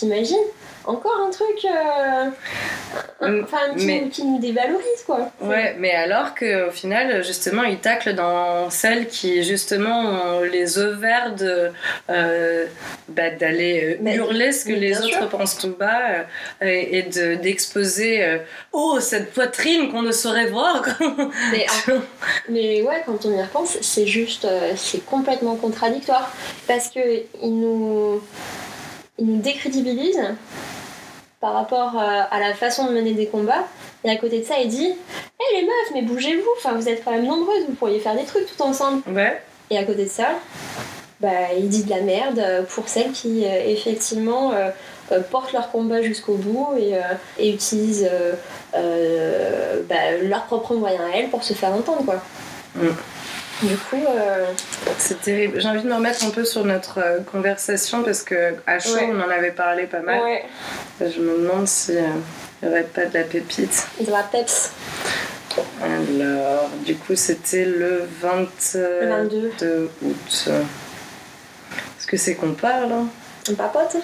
[0.00, 0.36] T'imagines
[0.86, 2.30] Encore un truc, euh,
[3.20, 5.30] Mm, enfin qui, mais- qui nous dévalorise quoi.
[5.42, 10.00] Ouais, mais alors qu'au final, justement, il tacle dans celles qui, justement,
[10.38, 11.70] ont les ovaires de,
[12.08, 12.64] euh,
[13.08, 15.28] bah, d'aller euh, hurler ce que les autres sûr.
[15.28, 16.00] pensent tout bas
[16.62, 18.38] et, et de, d'exposer
[18.72, 20.82] Oh, cette poitrine qu'on ne saurait voir
[21.52, 22.00] Mais, en-
[22.48, 26.32] mais ouais, quand on y repense, c'est juste, c'est complètement contradictoire
[26.66, 27.00] parce que
[27.42, 28.22] il nous,
[29.20, 30.20] il nous décrédibilise
[31.40, 33.66] par rapport euh, à la façon de mener des combats.
[34.04, 37.04] Et à côté de ça, il dit Hé les meufs, mais bougez-vous, enfin vous êtes
[37.04, 39.02] quand même nombreuses, vous pourriez faire des trucs tout ensemble.
[39.10, 40.30] Ouais, Et à côté de ça,
[41.20, 44.70] bah, il dit de la merde euh, pour celles qui euh, effectivement euh,
[45.12, 46.94] euh, portent leur combat jusqu'au bout et,
[47.38, 48.10] et utilisent
[48.72, 52.22] bah, leurs propres moyens à elles pour se faire entendre quoi.
[52.76, 52.88] Mm.
[53.62, 54.46] Du coup, euh,
[54.98, 55.60] c'est terrible.
[55.60, 58.94] J'ai envie de me remettre un peu sur notre euh, conversation parce que à chaud,
[58.94, 59.10] Ouais.
[59.12, 60.22] on en avait parlé pas mal.
[60.22, 60.44] ouais,
[61.00, 62.02] Je me demande si euh,
[62.62, 63.86] il n'y aurait pas de la pépite.
[64.00, 64.70] de la peps.
[65.82, 69.90] Alors, du coup, c'était le 22 Le 22.
[70.02, 70.14] août.
[70.48, 73.06] Est-ce que c'est qu'on parle hein?
[73.50, 73.96] On papote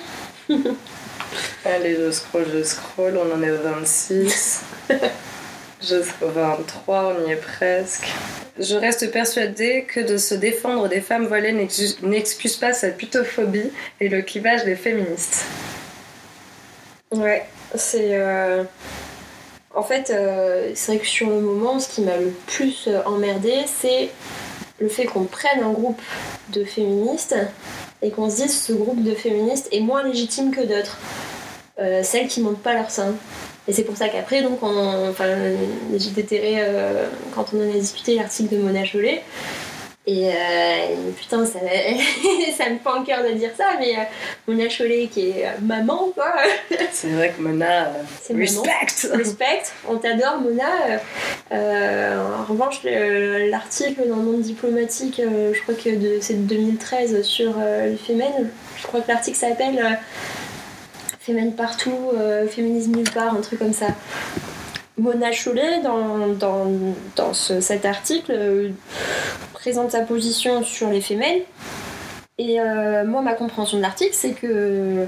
[1.64, 4.60] Allez, je scroll, je scroll, on en est au 26.
[5.82, 8.06] Jusqu'au 23, on y est presque.
[8.58, 14.08] Je reste persuadée que de se défendre des femmes voilées n'excuse pas sa putophobie et
[14.08, 15.44] le clivage des féministes.
[17.12, 18.08] Ouais, c'est.
[18.12, 18.64] euh,
[19.74, 23.02] En fait, euh, c'est vrai que sur le moment, ce qui m'a le plus euh,
[23.04, 24.08] emmerdé, c'est
[24.80, 26.00] le fait qu'on prenne un groupe
[26.54, 27.36] de féministes
[28.00, 30.98] et qu'on se dise ce groupe de féministes est moins légitime que d'autres.
[32.02, 33.14] Celles qui montent pas leur sein.
[33.68, 35.26] Et c'est pour ça qu'après, donc, on, enfin,
[35.96, 39.22] j'ai déterré, euh, quand on en a discuté, l'article de Mona Chollet.
[40.08, 40.32] Et euh,
[41.18, 41.58] putain, ça,
[42.56, 44.02] ça me fend le cœur de dire ça, mais euh,
[44.46, 46.32] Mona Chollet, qui est maman, quoi,
[46.92, 48.62] C'est vrai que Mona, C'est maman.
[48.62, 51.00] respect respect, on t'adore Mona.
[51.50, 57.22] En revanche, le- l'article dans le monde diplomatique, je crois que de- c'est de 2013
[57.22, 58.48] sur les fémènes,
[58.80, 59.98] je crois que l'article s'appelle
[61.26, 63.88] Fémènes partout, euh, féminisme nulle part, un truc comme ça.
[64.96, 66.66] Mona Chollet, dans, dans,
[67.16, 68.68] dans ce- cet article, euh,
[69.52, 71.40] présente sa position sur les fémènes.
[72.38, 75.06] Et euh, moi, ma compréhension de l'article, c'est que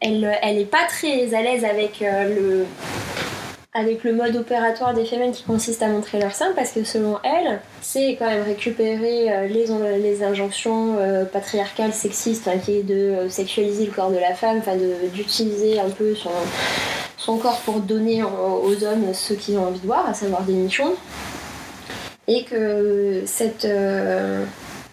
[0.00, 2.66] elle, elle est pas très à l'aise avec le
[3.76, 7.18] avec le mode opératoire des fémènes qui consiste à montrer leur sein parce que selon
[7.22, 12.94] elle, c'est quand même récupérer euh, les, injonctions euh, patriarcales sexistes hein, qui est de
[12.94, 14.76] euh, sexualiser le corps de la femme, enfin
[15.12, 20.08] d'utiliser un peu son, corps pour donner aux hommes ce qu'ils ont envie de voir,
[20.08, 20.94] à savoir des nichons.
[22.28, 23.66] Et que cette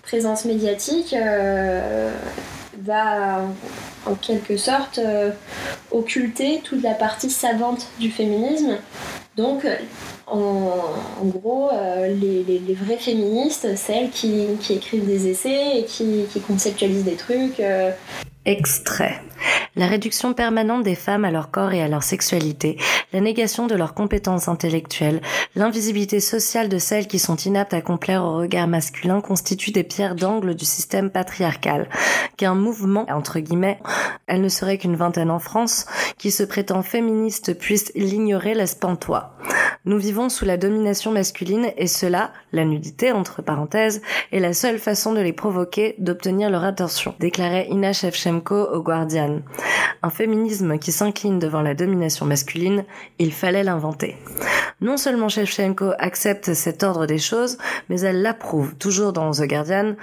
[0.03, 1.15] présence médiatique
[2.83, 3.41] va
[4.05, 5.31] en quelque sorte euh,
[5.91, 8.77] occulter toute la partie savante du féminisme.
[9.35, 9.75] Donc, euh,
[10.27, 17.05] en, gros, euh, les, vraies féministes, celles qui, qui écrivent des essais et qui conceptualisent
[17.05, 17.61] des trucs.
[18.45, 19.21] Extrait.
[19.77, 22.77] La réduction permanente des femmes à leur corps et à leur sexualité,
[23.13, 25.21] la négation de leurs compétences intellectuelles,
[25.55, 30.15] l'invisibilité sociale de celles qui sont inaptes à complaire au regard masculin constituent des pierres
[30.15, 31.87] d'angle du système patriarcal.
[32.35, 33.79] Qu'un mouvement, entre guillemets,
[34.27, 35.85] elle ne serait qu'une vingtaine en France,
[36.17, 39.37] qui se prétend féministe puisse l'ignorer laisse pantois.
[39.85, 44.01] Nous vivons sous la domination masculine et cela, la nudité entre parenthèses,
[44.31, 49.41] est la seule façon de les provoquer, d'obtenir leur attention, déclarait Ina Shevchenko au Guardian.
[50.01, 52.83] Un féminisme qui s'incline devant la domination masculine,
[53.19, 54.17] il fallait l'inventer.
[54.81, 58.75] Non seulement Shevchenko accepte cet ordre des choses, mais elle l'approuve.
[58.75, 59.95] Toujours dans The Guardian,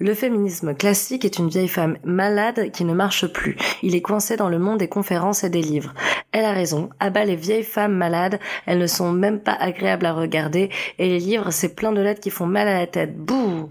[0.00, 3.56] le féminisme classique est une vieille femme malade qui ne marche plus.
[3.82, 5.94] Il est coincé dans le monde des conférences et des livres.
[6.32, 6.90] Elle a raison.
[6.98, 10.68] À bas les vieilles femmes malades, elles ne sont même pas agréables à regarder
[10.98, 13.16] et les livres, c'est plein de lettres qui font mal à la tête.
[13.16, 13.68] Bouh!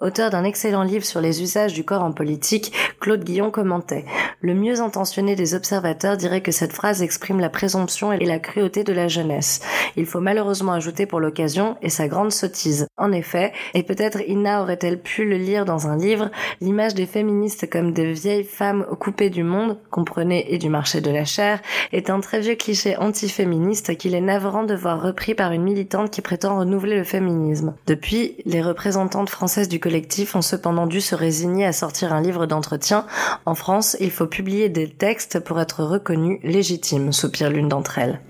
[0.00, 4.80] Auteur d'un excellent livre sur les usages du corps en politique, Claude Guillon Le mieux
[4.80, 9.08] intentionné des observateurs dirait que cette phrase exprime la présomption et la cruauté de la
[9.08, 9.60] jeunesse.
[9.96, 12.86] Il faut malheureusement ajouter pour l'occasion et sa grande sottise.
[12.96, 17.68] En effet, et peut-être Ina aurait-elle pu le lire dans un livre, l'image des féministes
[17.70, 21.60] comme des vieilles femmes coupées du monde, comprenez, et du marché de la chair,
[21.92, 26.10] est un très vieux cliché antiféministe qu'il est navrant de voir repris par une militante
[26.10, 27.74] qui prétend renouveler le féminisme.
[27.86, 32.46] Depuis, les représentantes françaises du collectif ont cependant dû se résigner à sortir un livre
[32.46, 33.06] d'entretien.
[33.46, 38.20] En France, il faut publier des textes pour être reconnu légitime, soupire l'une d'entre elles.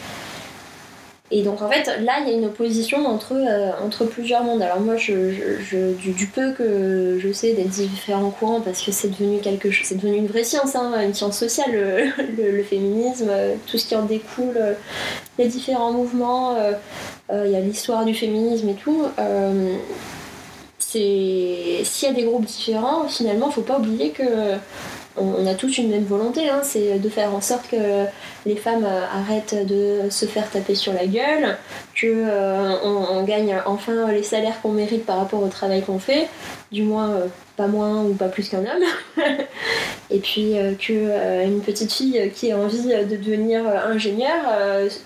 [1.31, 4.63] Et donc en fait, là, il y a une opposition entre, euh, entre plusieurs mondes.
[4.63, 9.41] Alors moi, je, du, peu que je sais des différents courants, parce que c'est devenu
[9.41, 11.73] quelque chose, c'est devenu une vraie science, hein, une science sociale,
[12.39, 13.31] le, le, féminisme,
[13.67, 14.77] tout ce qui en découle,
[15.39, 16.73] les différents mouvements, euh,
[17.33, 19.03] euh, il y a l'histoire du féminisme et tout.
[20.79, 24.23] c'est s'il y a des groupes différents, finalement, faut pas oublier que
[25.19, 28.05] on, a tous une même volonté, hein, c'est de faire en sorte que
[28.45, 31.57] les femmes euh, arrêtent de se faire taper sur la gueule,
[31.95, 36.29] que euh, on, gagne enfin les salaires qu'on mérite par rapport au travail qu'on fait,
[36.71, 37.27] du moins euh,
[37.57, 39.17] pas moins ou pas plus qu'un homme,
[40.11, 44.45] et puis que une petite fille qui a envie de devenir ingénieure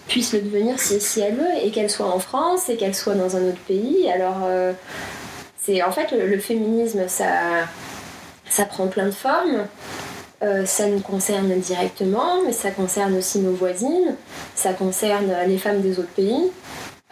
[0.09, 3.37] puisse le devenir si, elle veut, et qu'elle soit en France et qu'elle soit dans
[3.37, 4.11] un autre pays.
[4.11, 4.49] Alors
[5.63, 7.27] c'est en fait le féminisme ça
[8.51, 9.67] ça prend plein de formes.
[10.43, 14.17] Euh, ça nous concerne directement, mais ça concerne aussi nos voisines,
[14.55, 16.51] ça concerne les femmes des autres pays.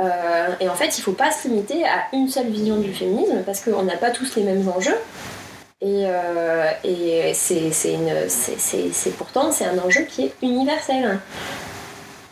[0.01, 2.93] Euh, et en fait, il ne faut pas se limiter à une seule vision du
[2.93, 4.97] féminisme parce qu'on n'a pas tous les mêmes enjeux.
[5.81, 6.73] Et, euh,
[7.35, 11.21] c'est pourtant c'est un enjeu qui est universel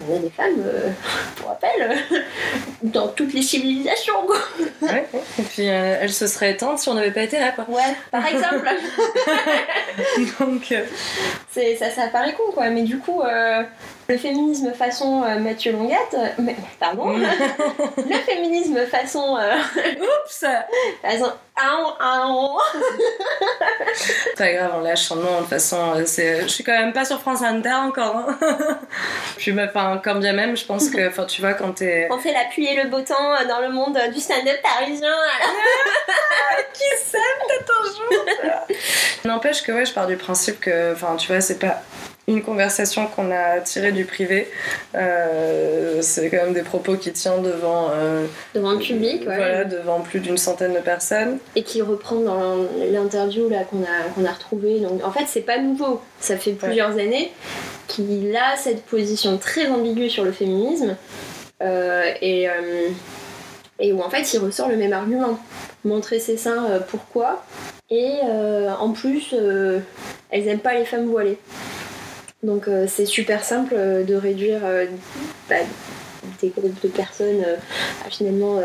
[0.01, 0.91] on est des femmes, euh,
[1.37, 1.97] pour rappel,
[2.83, 4.27] dans toutes les civilisations.
[4.83, 5.07] Ouais,
[5.39, 7.65] et puis euh, elles se seraient éteintes si on n'avait pas été là, quoi.
[7.69, 8.69] Ouais, par exemple.
[10.39, 10.85] Donc, euh,
[11.79, 12.69] ça, ça paraît con, quoi.
[12.71, 13.23] Mais du coup,
[14.09, 17.09] le féminisme façon Mathieu Longat, mais, pardon,
[17.97, 19.39] le féminisme façon.
[20.01, 20.45] Oups
[21.03, 21.33] Façon.
[23.95, 25.95] C'est pas grave, on lâche son nom de toute façon.
[25.97, 28.17] Je suis quand même pas sur France Inter encore.
[28.17, 28.39] Hein.
[29.37, 32.09] Puis, enfin, quand bien même, je pense que, enfin, tu vois, quand t'es.
[32.11, 35.15] On fait la pluie et le beau temps dans le monde du stand-up parisien.
[36.75, 38.67] Qui s'aime de ton jour
[39.25, 41.83] N'empêche que, ouais, je pars du principe que, enfin, tu vois, c'est pas
[42.29, 44.49] une conversation qu'on a tirée du privé.
[44.95, 47.91] Euh, c'est quand même des propos qui tient devant...
[47.93, 49.37] Euh, devant le public, ouais.
[49.37, 51.39] Voilà, devant plus d'une centaine de personnes.
[51.55, 52.57] Et qui reprend dans
[52.91, 54.81] l'interview là qu'on a, qu'on a retrouvé.
[54.81, 56.01] Donc en fait, c'est pas nouveau.
[56.21, 57.33] Ça fait plusieurs années
[57.87, 60.97] qu'il a cette position très ambiguë sur le féminisme.
[61.63, 62.49] Euh, et,
[63.79, 65.39] et où en fait, il ressort le même argument.
[65.85, 67.45] Montrer ses seins, pourquoi
[67.89, 68.19] Et
[68.81, 69.33] en plus,
[70.31, 71.39] elles aiment pas les femmes voilées.
[72.43, 74.87] Donc euh, c'est super simple euh, de réduire euh,
[75.49, 75.57] bah,
[76.41, 77.43] des groupes de personnes
[78.05, 78.61] à finalement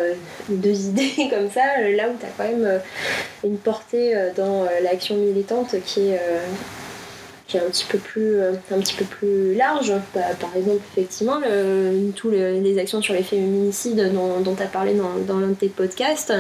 [0.50, 1.62] deux idées comme ça,
[1.96, 2.82] là où tu as quand même
[3.44, 6.20] une portée dans l'action militante qui est
[7.48, 9.94] qui est un petit peu plus, un petit peu plus large.
[10.16, 11.40] Bah, par exemple, effectivement,
[12.16, 16.34] tous les, actions sur les féminicides dont, tu as parlé dans l'un de tes podcasts,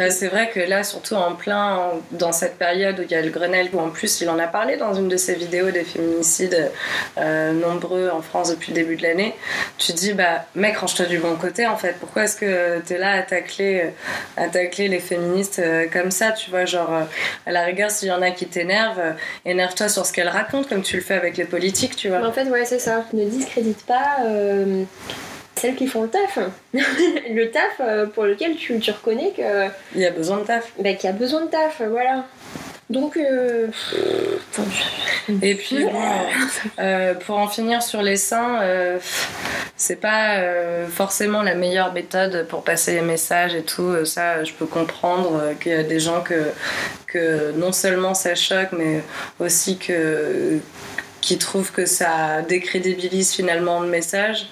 [0.00, 3.20] bah, c'est vrai que là, surtout en plein dans cette période où il y a
[3.20, 5.84] le Grenelle, où en plus il en a parlé dans une de ses vidéos des
[5.84, 6.70] féminicides
[7.18, 9.34] euh, nombreux en France depuis le début de l'année,
[9.76, 11.96] tu dis, bah mec, range-toi du bon côté en fait.
[12.00, 13.90] Pourquoi est-ce que tu es là à tacler,
[14.50, 17.04] tacler les féministes euh, comme ça Tu vois, genre, euh,
[17.44, 20.80] à la rigueur, s'il y en a qui t'énervent, énerve-toi sur ce qu'elles racontent comme
[20.80, 22.26] tu le fais avec les politiques, tu vois.
[22.26, 23.04] En fait, ouais, c'est ça.
[23.12, 24.16] Ne discrédite pas
[25.60, 26.38] celles qui font le taf.
[26.72, 29.66] le taf euh, pour lequel tu, tu reconnais que.
[29.94, 30.72] Il y a besoin de taf.
[30.78, 32.24] Bah, qu'il y a besoin de taf, voilà.
[32.88, 33.16] Donc.
[33.16, 33.68] Euh...
[35.42, 35.86] Et puis,
[36.78, 38.98] euh, pour en finir sur les seins, euh,
[39.76, 40.40] c'est pas
[40.88, 44.04] forcément la meilleure méthode pour passer les messages et tout.
[44.04, 46.50] Ça, je peux comprendre qu'il y a des gens que,
[47.06, 49.02] que non seulement ça choque, mais
[49.38, 50.58] aussi que
[51.20, 54.48] qui trouvent que ça décrédibilise finalement le message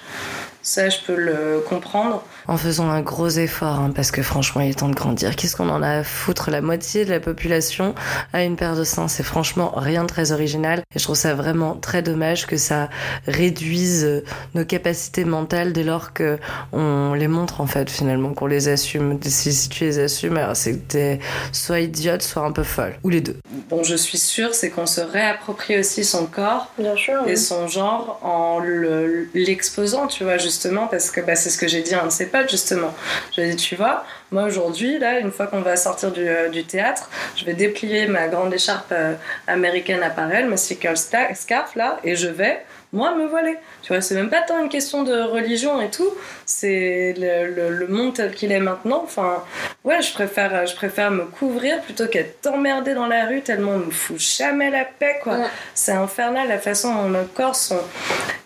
[0.69, 2.23] Ça, je peux le comprendre.
[2.47, 5.35] En faisant un gros effort, hein, parce que franchement, il est temps de grandir.
[5.35, 7.93] Qu'est-ce qu'on en a à foutre La moitié de la population
[8.33, 9.07] a une paire de seins?
[9.07, 10.79] C'est franchement rien de très original.
[10.95, 12.89] Et je trouve ça vraiment très dommage que ça
[13.27, 14.23] réduise euh,
[14.55, 16.39] nos capacités mentales dès lors que
[16.73, 19.19] on les montre, en fait, finalement, qu'on les assume.
[19.23, 21.19] Si, si tu les assumes, alors c'est que t'es
[21.51, 22.95] soit idiote, soit un peu folle.
[23.03, 23.37] Ou les deux.
[23.69, 27.27] Bon, je suis sûre, c'est qu'on se réapproprie aussi son corps Bien sûr.
[27.27, 31.67] et son genre en le- l'exposant, tu vois, justement, parce que bah, c'est ce que
[31.67, 32.93] j'ai dit à un de ses potes, justement.
[33.31, 37.09] J'ai dit, tu vois, moi aujourd'hui, là, une fois qu'on va sortir du, euh, théâtre,
[37.35, 39.15] je vais déplier ma grande écharpe euh,
[39.47, 43.57] américaine apparelle, ma circle scarf, là, et je vais, moi, me voiler.
[43.83, 46.09] Tu vois, c'est même pas tant une question de religion et tout,
[46.45, 49.01] c'est le, le- le monde tel qu'il est maintenant.
[49.03, 49.43] Enfin,
[49.83, 53.77] ouais, je préfère, je préfère me couvrir plutôt qu'être emmerdée dans la rue tellement on
[53.79, 55.37] me fout jamais la paix, quoi.
[55.37, 55.45] Ouais.
[55.75, 57.81] C'est infernal la façon dont nos corps sont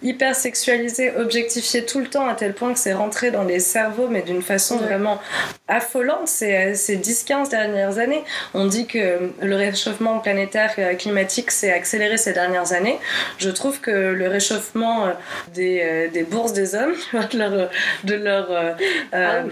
[0.02, 4.08] hyper sexualisés, objectifiés tout le temps, à tel point que c'est rentré dans les cerveaux,
[4.10, 4.84] mais d'une façon Ouais.
[4.88, 5.20] vraiment
[5.68, 8.24] affolante ces, ces 10-15 dernières années.
[8.54, 13.00] On dit que le réchauffement planétaire euh, climatique s'est accéléré ces dernières années.
[13.38, 15.12] Je trouve que le réchauffement euh,
[15.54, 16.96] des, euh, des bourses des hommes,
[17.32, 17.70] de leur,
[18.04, 19.44] de leur euh.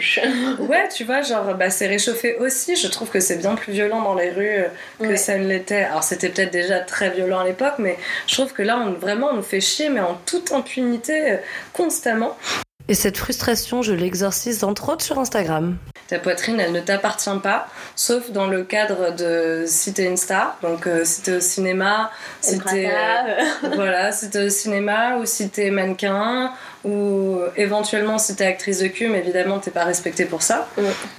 [0.60, 2.76] Ouais, tu vois, genre, bah, c'est réchauffé aussi.
[2.76, 4.64] Je trouve que c'est bien plus violent dans les rues
[5.00, 5.18] que Ouais.
[5.18, 5.84] ça ne l'était.
[5.84, 9.30] Alors, c'était peut-être déjà très violent à l'époque, mais je trouve que là, on, vraiment,
[9.32, 11.38] on nous fait chier, mais en toute impunité,
[11.74, 12.38] constamment.
[12.88, 15.78] Et cette frustration, je l'exorcise entre autres sur Instagram.
[16.08, 20.58] Ta poitrine, elle ne t'appartient pas, sauf dans le cadre de si t'es une star.
[20.62, 22.12] Donc, euh, si t'es au cinéma,
[22.42, 22.90] si t'es.
[22.92, 26.52] euh, voilà, si t'es au cinéma ou si t'es mannequin
[26.84, 30.68] ou éventuellement si t'es actrice de cul, mais évidemment t'es pas respectée pour ça.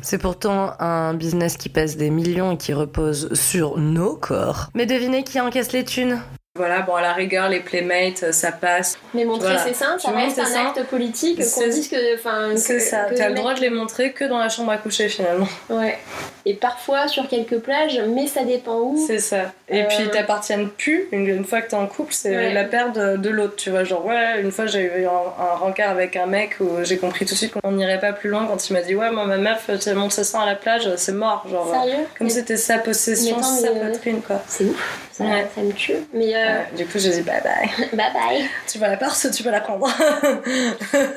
[0.02, 4.68] C'est pourtant un business qui pèse des millions et qui repose sur nos corps.
[4.74, 6.20] Mais devinez qui encaisse les thunes?
[6.54, 8.98] Voilà, bon à la rigueur les playmates euh, ça passe.
[9.14, 9.64] Mais montrer Voilà.
[9.64, 12.14] ses seins, ça Tu reste un seins, acte politique qu'on dise que.
[12.14, 15.08] enfin, C'est ça, t'as le droit de les montrer que dans la chambre à coucher
[15.08, 15.48] finalement.
[15.70, 15.96] Ouais.
[16.44, 19.02] Et parfois sur quelques plages, mais ça dépend où.
[19.06, 19.52] C'est ça.
[19.70, 19.86] Et Euh.
[19.88, 22.52] puis ils t'appartiennent plus une, une fois que t'es en couple, c'est Ouais.
[22.52, 23.84] la paire de, de l'autre, tu vois.
[23.84, 25.08] Genre ouais, une fois j'ai eu un,
[25.42, 28.28] un rencard avec un mec où j'ai compris tout de suite qu'on n'irait pas plus
[28.28, 30.56] loin quand il m'a dit ouais moi ma meuf elle monte ses seins à la
[30.56, 31.70] plage, c'est mort, genre.
[31.72, 32.04] Sérieux?
[32.18, 34.42] Comme Mais c'était sa possession, mais attends, sa mais, euh, poitrine quoi.
[34.48, 34.98] C'est ouf.
[35.12, 35.46] Ça, Ouais.
[35.54, 35.94] ça me tue.
[36.14, 36.41] Mais euh,
[36.76, 37.88] Du coup j'ai dit bye bye.
[37.92, 38.44] bye bye.
[38.70, 39.88] tu vas la Perse, tu vas la prendre.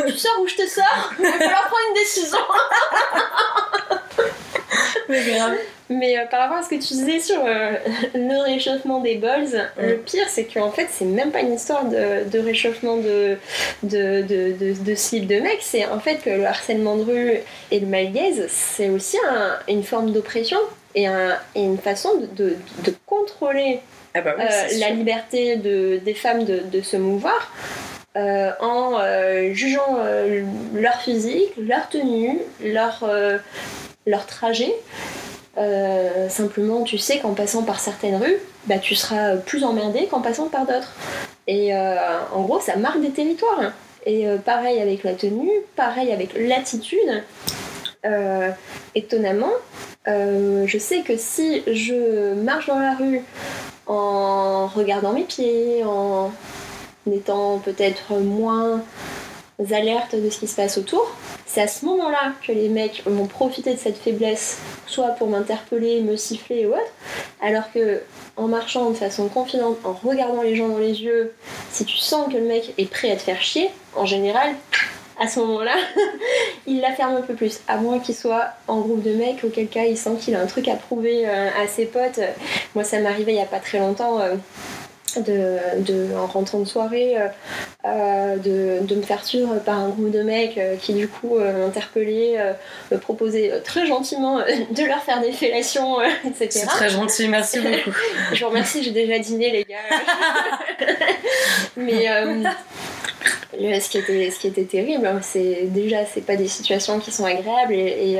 [0.07, 1.13] tu sors ou je te sors?
[1.19, 2.37] Il va falloir prendre une décision.
[5.09, 5.53] Mais grave.
[5.87, 7.73] Mais euh, par rapport à ce que tu disais sur euh,
[8.15, 12.27] le réchauffement des balls, le pire c'est qu'en fait c'est même pas une histoire de,
[12.27, 13.37] de réchauffement de,
[13.83, 17.33] de, de, de, de slip de mec, c'est en fait que le harcèlement de rue
[17.69, 20.57] et le malaise c'est aussi un- une forme d'oppression
[20.95, 22.57] et, un- et une façon de
[23.05, 23.81] contrôler
[24.15, 27.53] Ah bah oui, euh, la liberté de, des femmes de, de se mouvoir
[28.15, 29.97] euh, en euh, jugeant
[30.73, 33.07] leur physique, leur tenue, leur,
[34.07, 34.73] leur trajet.
[36.29, 40.47] Simplement, tu sais qu'en passant par certaines rues, bah, tu seras plus emmerdé qu'en passant
[40.47, 40.93] par d'autres.
[41.47, 43.73] Et en gros, ça marque des territoires.
[44.05, 47.23] Et euh, pareil avec la tenue, pareil avec l'attitude.
[48.05, 48.51] Euh,
[48.93, 49.51] étonnamment,
[50.07, 53.21] euh, je sais que si je marche dans la rue
[53.87, 56.31] en regardant mes pieds, en
[57.11, 58.83] étant peut-être moins
[59.71, 61.15] alerte de ce qui se passe autour,
[61.47, 66.01] c'est à ce moment-là que les mecs vont profiter de cette faiblesse, soit pour m'interpeller,
[66.01, 66.93] me siffler ou autre,
[67.41, 68.01] alors que
[68.37, 71.33] en marchant de façon confidente, en regardant les gens dans les yeux,
[71.71, 74.53] si tu sens que le mec est prêt à te faire chier, en général,
[75.19, 75.75] à ce moment-là,
[76.67, 79.67] il la ferme un peu plus, à moins qu'il soit en groupe de mecs, auquel
[79.67, 82.19] cas il sent qu'il a un truc à prouver euh, à ses potes.
[82.75, 84.19] Moi, ça arrivé il y a pas très longtemps.
[84.19, 84.35] euh,
[85.17, 87.15] de, de- en rentrant de soirée,
[87.85, 91.37] euh, de, de me faire suivre par un groupe de mecs euh, qui du coup
[91.37, 92.35] euh, m'interpellaient,
[92.91, 96.47] me proposaient très gentiment de leur faire des fellations, etc.
[96.49, 97.95] C'est très gentil, merci beaucoup.
[98.33, 100.85] Je vous remercie, j'ai déjà dîné les gars.
[101.77, 102.09] Mais
[103.59, 103.89] euh, ce,
[104.39, 108.17] qui était, terrible, hein, c'est déjà c'est pas des situations qui sont agréables et,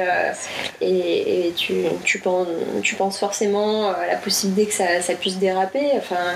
[0.82, 1.74] et, euh, tu,
[2.04, 2.48] tu, penses,
[2.82, 5.92] tu penses forcément à la possibilité que ça, ça puisse déraper.
[5.98, 6.36] Enfin,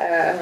[0.00, 0.32] euh,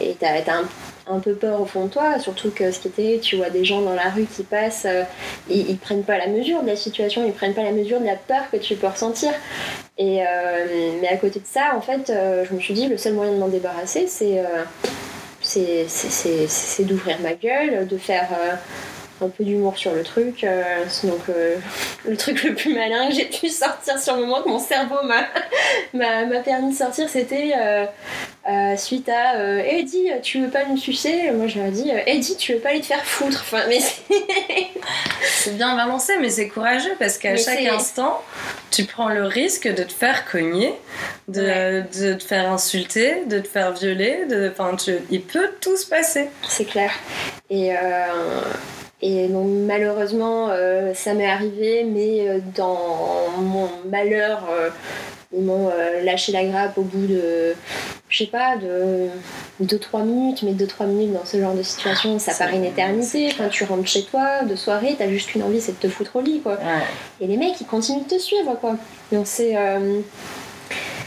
[0.00, 0.68] et t'as t'as un,
[1.10, 3.64] un peu peur au fond de toi, surtout que ce qui était, tu vois des
[3.64, 5.02] gens dans la rue qui passent, euh,
[5.48, 8.06] ils, ils prennent pas la mesure de la situation, ils prennent pas la mesure de
[8.06, 9.32] la peur que tu peux ressentir.
[9.98, 12.96] Et, euh, mais à côté de ça, en fait, euh, je me suis dit, le
[12.96, 14.64] seul moyen de m'en débarrasser, c'est euh,
[15.88, 18.54] c'est- d'ouvrir ma gueule, de faire, euh,
[19.22, 20.44] un peu d'humour sur le truc.
[20.44, 21.56] euh, donc euh,
[22.06, 24.96] le truc le plus malin que j'ai pu sortir sur le moment que mon cerveau
[25.04, 25.26] m'a,
[26.40, 27.84] permis de sortir, c'était euh,
[28.50, 31.30] euh, suite à Eddie, tu veux pas nous sucer?
[31.32, 33.40] Moi ai dit Eddie, tu veux pas aller te faire foutre?
[33.42, 33.80] Enfin, mais
[35.22, 38.22] c'est- bien balancé, mais c'est courageux parce qu'à chaque instant,
[38.70, 40.72] tu prends le risque de te faire cogner,
[41.28, 41.84] de, Ouais.
[41.98, 44.24] de te faire insulter, de te faire violer.
[44.26, 46.28] De, tu, il peut tout se passer.
[46.48, 46.90] c'est clair.
[47.50, 47.74] Et,
[49.02, 54.68] et donc malheureusement, euh, ça m'est arrivé, mais euh, dans mon malheur, euh,
[55.32, 55.70] ils m'ont
[56.02, 57.54] lâché la grappe au bout de,
[58.08, 59.06] je sais pas, de
[59.62, 63.28] 2-3 minutes, mais 2-3 minutes dans ce genre de situation, ça C'est- paraît une éternité.
[63.30, 66.16] Enfin, tu rentres chez toi de soirée, t'as juste une envie, c'est de te foutre
[66.16, 66.58] au lit, quoi.
[67.20, 68.74] Et les mecs, ils continuent de te suivre, quoi.
[69.12, 69.54] Donc c'est.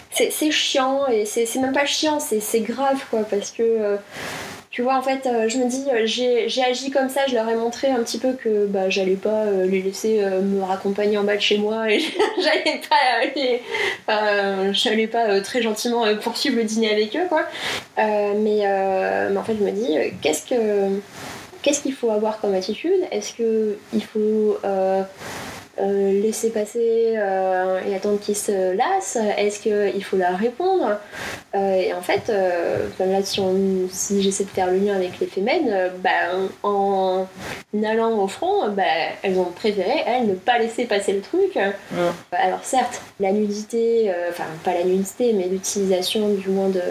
[0.09, 3.61] c'est chiant, et c'est même pas chiant, c'est c'est grave, quoi, parce que.
[3.63, 3.97] euh,
[4.73, 7.47] tu vois, en fait, euh, je me dis, euh, j'ai agi comme ça, je leur
[7.47, 11.23] ai montré un petit peu que bah, j'allais pas euh, les laisser me raccompagner en
[11.23, 11.99] bas de chez moi et
[12.43, 17.43] j'allais pas, les- j'allais pas très gentiment poursuivre le dîner avec eux, quoi.
[17.97, 18.33] Mais,
[19.29, 20.99] mais en fait, je me dis, qu'est-ce que
[21.61, 22.99] qu'est-ce qu'il faut avoir comme attitude?
[23.11, 24.57] Est-ce que il faut
[25.79, 30.99] euh, laisser passer euh, et attendre qu'ils se lassent Est-ce qu'il faut leur répondre
[31.55, 32.29] Euh, Et en fait,
[32.99, 33.21] là,
[33.89, 35.27] si, j'essaie de faire le lien avec les
[35.71, 36.09] euh, bah,
[36.61, 37.25] en
[37.83, 38.83] allant au front, bah,
[39.23, 41.57] elles ont préféré, elles, ne pas laisser passer le truc.
[42.31, 46.81] Alors certes, la nudité, euh, enfin pas la nudité, mais l'utilisation du moins de,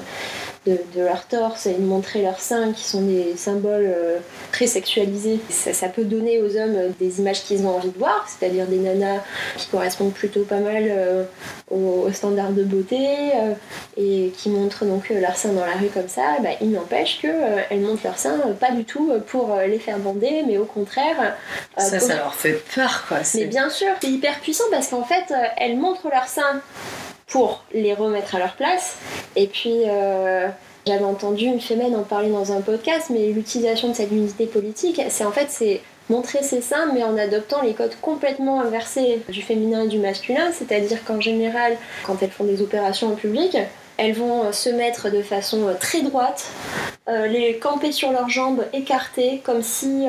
[0.67, 4.19] de, de leur torse et de montrer leurs seins qui sont des symboles euh,
[4.53, 5.39] très sexualisés.
[5.51, 8.67] Ça, ça peut donner aux hommes euh, des images qu'ils ont envie de voir, c'est-à-dire
[8.67, 9.21] des nanas
[9.57, 11.25] qui correspondent plutôt pas mal euh,
[11.71, 12.99] aux, aux standards de beauté
[13.35, 13.53] euh,
[13.97, 16.37] et qui montrent donc euh, leurs seins dans la rue comme ça.
[16.43, 19.79] Bah, il n'empêche qu'elles montrent leurs seins euh, pas du tout euh, pour euh, les
[19.79, 21.17] faire bander, mais au contraire.
[21.79, 23.19] euh, Ça, ça leur fait peur, quoi.
[23.35, 26.61] mais bien sûr, c'est hyper puissant parce qu'en fait, euh, elles montrent leurs seins
[27.29, 28.97] pour les remettre à leur place.
[29.37, 30.49] Et puis, euh,
[30.87, 35.01] j'avais entendu une fémène en parler dans un podcast, mais l'utilisation de cette nudité politique,
[35.09, 39.41] c'est en fait, c'est montrer ses seins, mais en adoptant les codes complètement inversés du
[39.41, 40.51] féminin et du masculin.
[40.53, 43.57] C'est-à-dire qu'en général, quand elles font des opérations en public,
[43.97, 46.51] elles vont euh, se mettre de façon euh, très droite,
[47.09, 50.07] euh, les camper sur leurs jambes écartées, comme si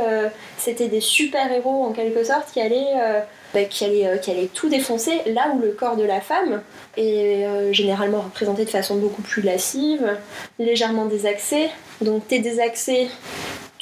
[0.58, 2.94] c'était des super-héros en quelque sorte qui allaient,
[3.54, 6.62] bah, qui, allaient, qui allaient tout défoncer, là où le corps de la femme
[6.98, 10.18] est généralement représenté de façon beaucoup plus lascive,
[10.60, 11.70] légèrement désaxé.
[12.02, 13.10] Donc t'es désaxé,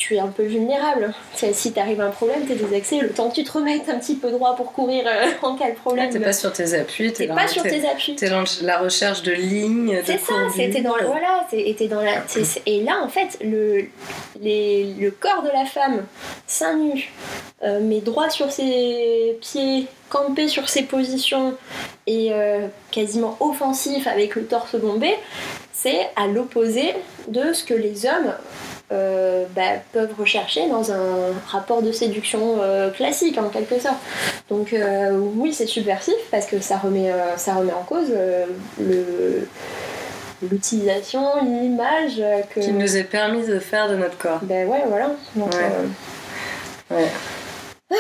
[0.02, 1.14] tu es un peu vulnérable.
[1.54, 4.32] Si t'arrive un problème, t'es désaxé, le temps que tu te remettes un petit peu
[4.32, 6.10] droit pour courir euh, en cas de problème.
[6.10, 8.16] T'es pas sur tes appuis, t'es pas sur t'es- appuis.
[8.16, 12.14] T'es dans la recherche de lignes, C'est ça, c'était dans voilà, t'es- dans la,
[12.66, 13.86] et là en fait le,
[14.42, 16.04] les- le corps de la femme,
[16.48, 17.12] seins nus,
[17.64, 21.54] euh, mais droit sur ses pieds, campé sur ses positions
[22.08, 25.12] et euh, quasiment offensif avec le torse bombé,
[25.74, 26.96] c'est à l'opposé
[27.28, 28.34] de ce que les hommes
[28.92, 34.00] euh, bah, peuvent rechercher dans un rapport de séduction euh, classique en quelque sorte.
[34.50, 38.12] Donc euh, oui, c'est subversif parce que ça remet, ça remet en cause
[38.80, 39.48] le
[40.50, 42.20] l'utilisation, l'image
[42.50, 42.62] que...
[42.62, 44.40] Qui nous est permis de faire de notre corps.
[44.42, 45.12] Ben ouais, voilà.
[45.36, 45.54] Donc,
[46.90, 46.98] Ouais.
[47.92, 47.98] Ouais.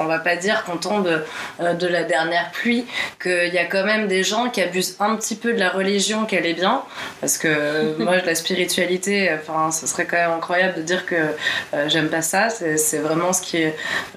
[0.00, 1.22] On va pas dire qu'on tombe
[1.60, 2.84] euh, de la dernière pluie,
[3.22, 6.24] qu'il y a quand même des gens qui abusent un petit peu de la religion,
[6.24, 6.82] qu'elle est bien,
[7.20, 11.14] parce que euh, moi, la spiritualité, enfin, ce serait quand même incroyable de dire que
[11.74, 12.48] euh, j'aime pas ça.
[12.50, 13.64] C'est vraiment ce qui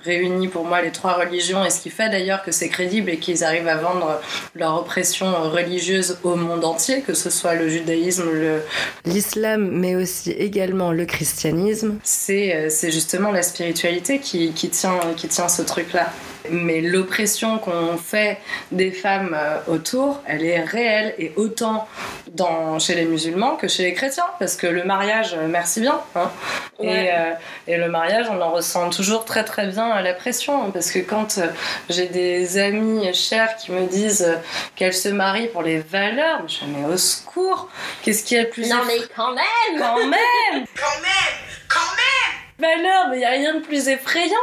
[0.03, 3.17] réunit pour moi les trois religions et ce qui fait d'ailleurs que c'est crédible et
[3.17, 4.21] qu'ils arrivent à vendre
[4.55, 8.61] leur oppression religieuse au monde entier, que ce soit le judaïsme, le,
[9.05, 11.97] L'islam, mais aussi également le christianisme.
[12.03, 16.07] c'est euh, c'est justement la spiritualité qui, qui tient, qui tient ce truc-là.
[16.49, 18.37] Mais l'oppression qu'on fait
[18.71, 21.87] des femmes euh, autour, elle est réelle et autant
[22.31, 24.23] dans, chez les musulmans que chez les chrétiens.
[24.39, 25.99] Parce que le mariage, euh, merci bien.
[26.15, 26.31] hein.
[26.79, 26.87] Ouais.
[26.87, 27.31] Et, euh,
[27.67, 30.71] et le mariage, on en ressent toujours très très bien la pression.
[30.71, 31.39] Parce que quand
[31.89, 34.33] j'ai des amis chers qui me disent
[34.75, 37.69] qu'elles se marient pour les valeurs, je me mais au secours,
[38.01, 41.35] qu'est-ce qu'il y a de plus Non mais quand même quand même Quand même,
[41.67, 44.35] quand même valeur, mais il n'y a rien de plus effrayant.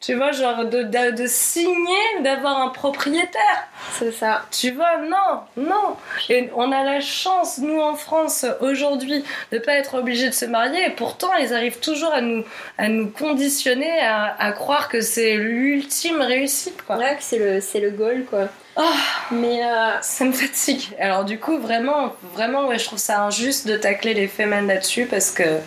[0.00, 3.68] Tu vois, genre de, de, de signer, d'avoir un propriétaire.
[3.98, 4.42] C'est ça.
[4.50, 5.96] Tu vois, non, non.
[6.28, 10.44] Et on a la chance, nous en France, aujourd'hui, de pas être obligés de se
[10.44, 10.86] marier.
[10.86, 12.44] Et pourtant, ils arrivent toujours à nous,
[12.78, 16.96] à nous conditionner à, à croire que c'est l'ultime réussite, quoi.
[16.96, 18.48] Ouais, que c'est le, c'est le goal, quoi.
[18.76, 18.94] Ah.
[19.30, 20.94] Mais euh, Ça me fatigue.
[20.98, 25.30] Alors du coup, vraiment, vraiment, je trouve ça injuste de tacler les femmes là-dessus parce
[25.30, 25.60] que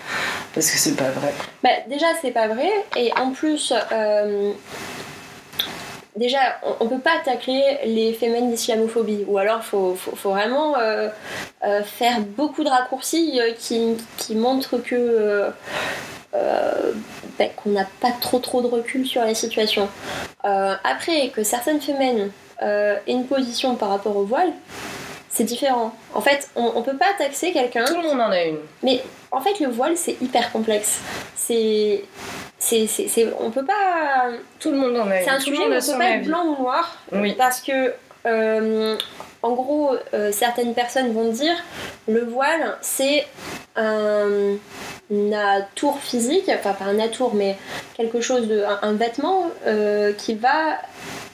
[0.53, 1.33] parce que c'est pas vrai.
[1.63, 2.69] bah, déjà, c'est pas vrai.
[2.95, 4.51] Et en plus, euh,
[6.15, 9.25] déjà, on, on peut pas tacler les phénomènes d'islamophobie.
[9.27, 11.09] Ou alors, faut, faut, vraiment euh,
[11.83, 15.49] faire beaucoup de raccourcis qui, qui montrent que.
[16.36, 16.91] Euh,
[17.39, 19.88] bah, qu'on n'a pas trop trop de recul sur les situations.
[20.45, 22.29] Euh, après, que certaines femmes
[22.61, 24.51] euh, aient une position par rapport au voile,
[25.29, 25.93] c'est différent.
[26.13, 28.57] En fait, on, on peut pas taxer quelqu'un Tout le monde en a une.
[28.83, 30.99] mais en fait, le voile, c'est hyper complexe.
[31.36, 32.03] C'est.
[32.57, 34.27] c'est, c'est, c'est- on peut pas.
[34.59, 35.23] Tout le monde en a une.
[35.25, 36.97] C'est un Tout sujet où on peut pas être blanc ou noir.
[37.11, 37.33] Oui.
[37.38, 37.93] Parce que.
[38.25, 38.95] euh,
[39.43, 41.53] en gros, euh, certaines personnes vont dire
[42.07, 43.27] le voile, c'est
[43.75, 44.55] un,
[45.13, 47.57] un atour physique, enfin pas un atour, mais
[47.95, 48.63] quelque chose de.
[48.63, 50.77] un, un vêtement euh, qui va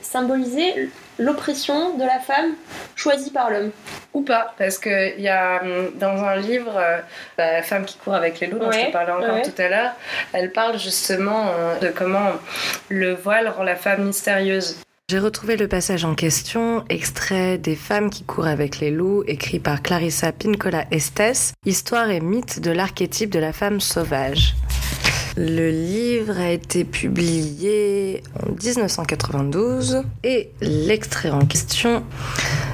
[0.01, 2.53] symboliser l'oppression de la femme
[2.95, 3.71] choisie par l'homme.
[4.13, 5.61] Ou pas, parce que il y a
[5.95, 6.97] dans un livre, euh,
[7.37, 9.41] La femme qui court avec les loups, dont je Ouais, te parlais encore ouais.
[9.43, 9.91] tout à l'heure,
[10.33, 12.31] elle parle justement euh, de comment
[12.89, 14.77] le voile rend la femme mystérieuse.
[15.11, 19.59] J'ai retrouvé le passage en question, extrait des femmes qui courent avec les loups, écrit
[19.59, 24.55] par Clarissa Pincola Estes, Histoire et mythe de l'archétype de la femme sauvage.
[25.35, 32.05] Le livre a été publié en 1992 et l'extrait en question.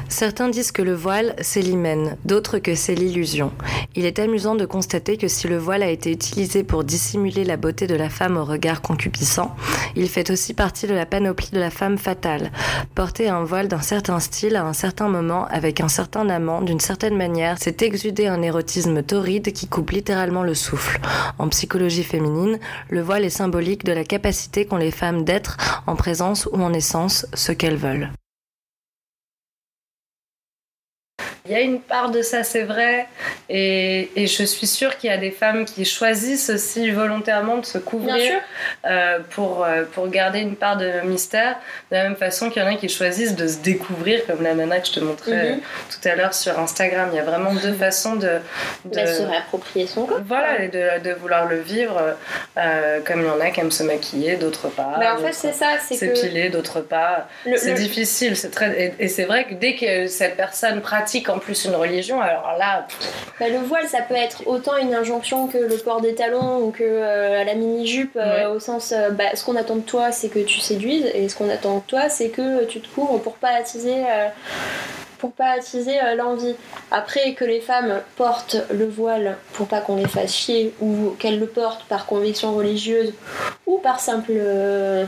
[0.09, 3.51] Certains disent que le voile, c'est l'hymen, d'autres que c'est l'illusion.
[3.95, 7.57] Il est amusant de constater que si le voile a été utilisé pour dissimuler la
[7.57, 9.55] beauté de la femme au regard concupiscent,
[9.95, 12.51] il fait aussi partie de la panoplie de la femme fatale.
[12.95, 16.79] Porter un voile d'un certain style à un certain moment avec un certain amant, d'une
[16.79, 20.99] certaine manière, c'est exuder un érotisme torride qui coupe littéralement le souffle.
[21.37, 25.95] En psychologie féminine, le voile est symbolique de la capacité qu'ont les femmes d'être, en
[25.95, 28.09] présence ou en essence, ce qu'elles veulent.
[31.47, 33.07] Il y a une part de ça, c'est vrai,
[33.49, 37.65] et, et je suis sûre qu'il y a des femmes qui choisissent aussi volontairement de
[37.65, 38.33] se couvrir
[38.85, 41.55] euh, pour, euh, pour garder une part de mystère,
[41.91, 44.53] de la même façon qu'il y en a qui choisissent de se découvrir, comme la
[44.53, 45.35] nana que je te montrais Mhm.
[45.35, 45.55] euh,
[46.01, 47.09] tout à l'heure sur Instagram.
[47.13, 48.39] Il y a vraiment deux façons de...
[48.85, 50.19] de- se réapproprier son corps.
[50.25, 52.15] Voilà, et de, de vouloir le vivre,
[52.57, 54.95] euh, comme il y en a qui aiment se maquiller, d'autres pas.
[54.99, 56.15] Bah, en fait, c'est ça, c'est que.
[56.15, 57.27] s'épiler, d'autres pas.
[57.55, 58.81] C'est le- difficile, très...
[58.81, 62.55] et, et c'est vrai que dès que cette personne pratique en plus une religion, alors
[62.57, 62.87] là,
[63.39, 66.71] Bah, le voile, ça peut être autant une injonction que le port des talons ou
[66.71, 70.29] que euh, la mini-jupe, euh, au sens, euh, bah, ce qu'on attend de toi, c'est
[70.29, 73.35] que tu séduises, et ce qu'on attend de toi, c'est que tu te couvres pour
[73.35, 74.03] pas attiser,
[75.19, 76.55] pour pas attiser l'envie.
[76.91, 81.39] Après, que les femmes portent le voile pour pas qu'on les fasse chier, ou qu'elles
[81.39, 83.13] le portent par conviction religieuse,
[83.65, 85.05] ou par simple euh,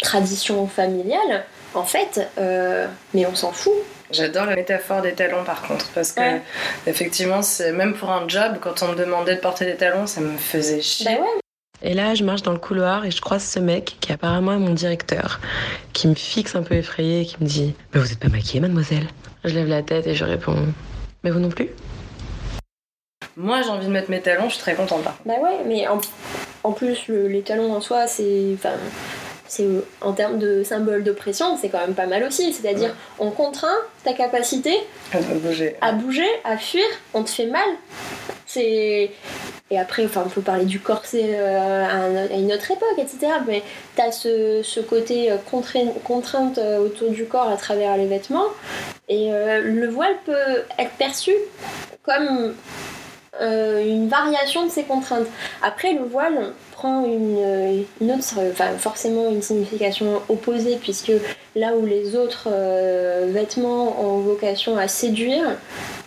[0.00, 3.74] tradition familiale, en fait, euh, mais on s'en fout.
[4.12, 6.42] J'adore la métaphore des talons par contre, parce que Ouais.
[6.86, 10.20] effectivement, c'est même pour un job, quand on me demandait de porter des talons, ça
[10.20, 11.06] me faisait chier.
[11.06, 11.40] Bah ouais,
[11.82, 14.58] Et là, je marche dans le couloir et je croise ce mec qui apparemment est
[14.58, 15.40] mon directeur,
[15.92, 18.60] qui me fixe un peu effrayé et qui me dit Mais vous êtes pas maquillée,
[18.60, 19.06] mademoiselle?
[19.44, 20.56] Je lève la tête et je réponds
[21.24, 21.70] Mais vous non plus?
[23.36, 25.14] Moi, j'ai envie de mettre mes talons, je suis très contente contre.
[25.24, 25.98] Bah ouais, mais en,
[26.64, 28.50] en plus, le- les talons en soi, c'est.
[28.54, 28.72] Enfin,
[29.50, 29.66] c'est
[30.00, 32.52] en termes de symbole d'oppression, c'est quand même pas mal aussi.
[32.52, 34.72] C'est-à-dire, on contraint ta capacité
[35.42, 35.76] bouger.
[35.80, 36.84] à bouger, à fuir,
[37.14, 37.68] on te fait mal.
[38.46, 39.10] C'est.
[39.72, 42.98] Et après, enfin, on peut parler du corset euh, à, un- à une autre époque,
[42.98, 43.18] etc.
[43.46, 43.62] Mais
[43.96, 48.46] t'as ce, ce côté euh, contrain- contrainte euh, autour du corps à travers les vêtements.
[49.08, 51.32] Et le voile peut être perçu
[52.04, 52.54] comme
[53.40, 55.26] une variation de ces contraintes.
[55.62, 61.12] Après, le voile prend une, euh, une autre, enfin forcément une signification opposée, puisque
[61.54, 65.46] là où les autres euh, vêtements ont vocation à séduire,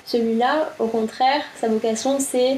[0.06, 2.58] celui-là, au contraire, sa vocation c'est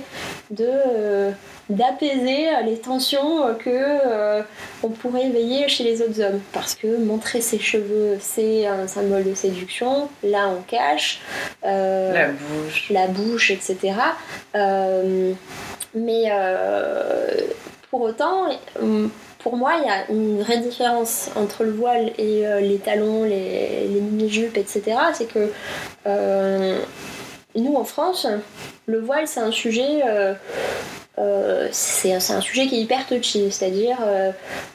[0.49, 1.32] de euh,
[1.70, 4.41] d'apaiser les tensions que euh,
[4.84, 6.39] on pourrait éveiller chez les autres hommes.
[6.53, 10.07] Parce que montrer ses cheveux, c'est un symbole de séduction.
[10.24, 11.22] Là, on cache.
[11.66, 12.88] euh, La bouche.
[12.91, 13.78] la bouche, etc.
[14.55, 15.34] Euh,
[15.95, 17.32] mais euh,
[17.96, 18.50] pour autant,
[18.84, 19.08] euh,
[19.39, 23.24] pour moi, il y a une vraie différence entre le voile et euh, les talons,
[23.24, 24.98] les, mini-jupes, etc.
[25.14, 25.50] C'est que
[26.06, 26.78] euh,
[27.56, 28.28] nous, en France,
[28.86, 30.02] le voile, c'est un sujet
[31.18, 34.32] euh, c'est un sujet qui est hyper touchy, c'est-à-dire euh,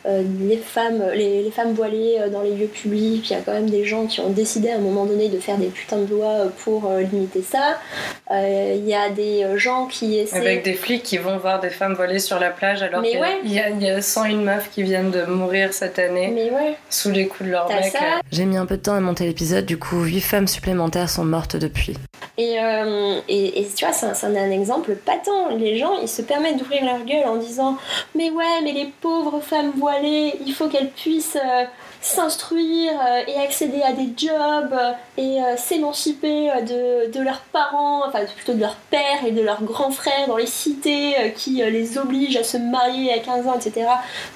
[0.07, 3.41] euh, les, femmes, les, les femmes voilées euh, dans les lieux publics, il y a
[3.41, 5.99] quand même des gens qui ont décidé à un moment donné de faire des putains
[5.99, 7.78] de lois pour euh, limiter ça.
[8.30, 10.36] Euh, Il y a des gens qui essaient...
[10.38, 13.16] Avec des flics qui vont voir des femmes voilées sur la plage alors qu'il y
[13.16, 13.38] a- ouais.
[13.45, 16.74] y, a, il y a 101 meufs qui viennent de mourir cette année Mais ouais,
[16.88, 17.95] sous les coups de leur mec.
[18.32, 21.24] J'ai mis un peu de temps à monter l'épisode, du coup 8 femmes supplémentaires sont
[21.24, 21.97] mortes depuis.
[22.38, 25.28] Et, euh, et, et tu vois, c'est un, c'est un exemple patent.
[25.59, 27.76] Les gens, ils se permettent d'ouvrir leur gueule en disant
[28.14, 31.64] Mais ouais, mais les pauvres femmes voilées, il faut qu'elles puissent euh,
[32.01, 38.20] s'instruire euh, et accéder à des jobs euh, et s'émanciper de, de leurs parents, enfin
[38.37, 42.39] plutôt de leurs pères et de leurs grands frères dans les cités qui les obligent
[42.39, 43.87] à se marier à 15 ans, etc.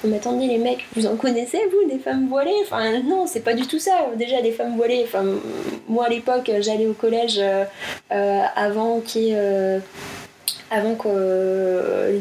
[0.03, 2.61] Mais attendez, les mecs, vous en connaissez, vous, des femmes voilées?
[2.63, 3.93] Enfin, non, c'est pas du tout ça.
[4.15, 5.23] Déjà, des femmes voilées, enfin,
[5.87, 7.41] moi à l'époque, j'allais au collège.
[8.11, 9.79] avant ait, euh,
[10.71, 11.11] avant qu'il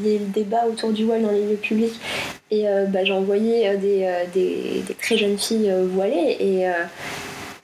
[0.05, 1.99] y ait le débat autour du voile dans les lieux publics.
[2.51, 3.01] Et euh, bah,
[3.67, 6.37] euh, des, euh, très jeunes filles euh, voilées.
[6.67, 6.73] Euh,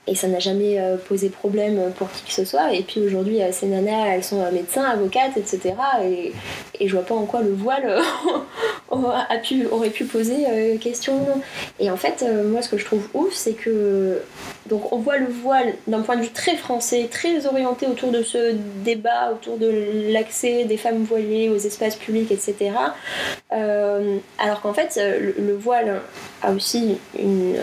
[0.07, 2.73] et ça n'a jamais euh, posé problème pour qui que ce soit.
[2.73, 6.33] Et puis aujourd'hui euh, ces nanas elles sont euh, médecins, avocates etc et,
[6.79, 8.01] et je vois pas en quoi le voile
[8.89, 11.19] aurait pu poser question.
[11.79, 14.21] Et en fait moi ce que je trouve ouf c'est que
[14.67, 18.23] donc on voit le voile d'un point de vue très français, très orienté autour de
[18.23, 19.71] ce débat, autour de
[20.11, 22.71] l'accès des femmes voilées aux espaces publics, etc.
[23.49, 26.01] Alors qu'en fait, le, le voile
[26.41, 27.55] a aussi une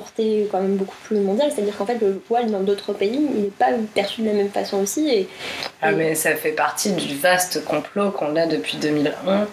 [0.00, 3.40] portée quand même beaucoup plus mondiale, c'est-à-dire qu'en fait le voile dans d'autres pays, il
[3.44, 5.08] n'est pas perçu de la même façon aussi.
[5.08, 5.26] Et,
[5.80, 9.44] Ah, et- mais ça fait partie du vaste complot qu'on a depuis 2001, euh,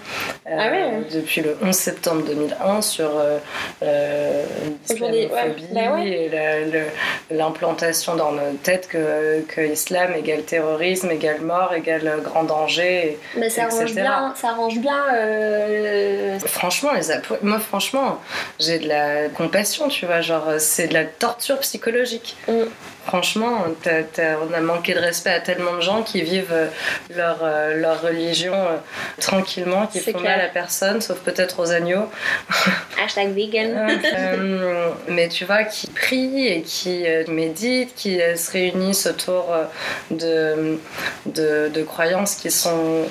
[0.46, 0.92] Ah ouais.
[1.14, 3.38] depuis le 11 septembre 2001 sur euh,
[3.84, 4.44] euh,
[4.90, 5.12] ouais.
[5.12, 6.08] l'islamophobie Bah ouais.
[6.10, 13.08] et l'implantation dans nos têtes que, que islam égale terrorisme, égale mort, égale grand danger.
[13.08, 17.02] et- mais ça arrange bien, ça arrange bien euh, Franchement, les
[17.42, 18.20] moi franchement,
[18.60, 22.36] j'ai de la compassion, tu vois, genre c'est de la torture psychologique.
[22.48, 22.64] Mm.
[23.06, 26.68] Franchement, on a manqué de respect à tellement de gens qui vivent euh,
[27.14, 28.78] leur, euh, leur religion euh,
[29.20, 30.38] tranquillement, qui font clair.
[30.38, 32.10] mal à personne, sauf peut-être aux agneaux.
[33.04, 33.90] hashtag vegan.
[34.16, 39.52] Euh, mais tu vois, qui prient et qui euh, méditent, qui euh, se réunissent autour
[39.52, 39.66] euh,
[40.10, 40.80] de,
[41.26, 43.06] de, de croyances qui sont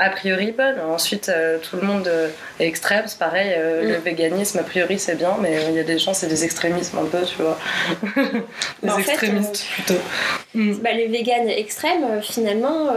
[0.00, 0.80] a priori bonnes.
[0.80, 2.28] Ensuite, euh, tout le monde euh,
[2.58, 3.52] est extrême, c'est pareil.
[3.56, 3.88] euh, Mm.
[3.92, 6.98] Le véganisme, a priori, c'est bien, mais il y a des gens, c'est des extrémismes
[6.98, 7.58] un peu, tu vois.
[8.82, 10.00] Bah, fait, extrémistes plutôt.
[10.54, 10.74] Mm.
[10.82, 12.88] Bah, les véganes extrêmes, finalement,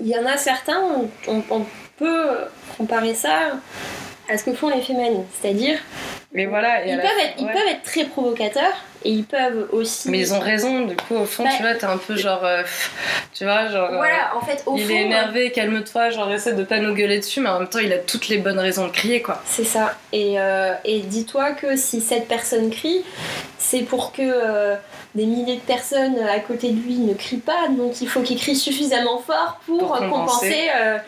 [0.00, 0.80] il y en a certains,
[1.26, 1.64] on, on
[1.98, 2.28] peut
[2.76, 3.52] comparer ça
[4.28, 5.24] à ce que font les féminines.
[5.40, 5.78] C'est-à-dire,
[6.32, 6.84] Mais voilà.
[6.84, 7.52] et ils, la peuvent fin- être, ils ouais.
[7.52, 8.74] peuvent être très provocateurs
[9.06, 10.10] et ils peuvent aussi.
[10.10, 12.44] Mais ils ont raison, du coup, au fond, Bah, tu vois, t'es un peu genre.
[12.44, 12.62] euh,
[13.32, 13.90] tu vois, genre.
[13.92, 14.92] euh, Voilà, en fait, au il fond.
[14.94, 17.92] est énervé, calme-toi, genre essaie de pas nous gueuler dessus, mais en même temps il
[17.92, 19.40] a toutes les bonnes raisons de crier quoi.
[19.46, 19.94] C'est ça.
[20.12, 23.04] Et, euh, et dis-toi que si cette personne crie,
[23.58, 24.74] c'est pour que euh,
[25.16, 27.66] des milliers de personnes à côté de lui ne crient pas.
[27.68, 30.68] Donc il faut qu'il crie suffisamment fort pour, Pour compenser.
[30.76, 30.98] euh,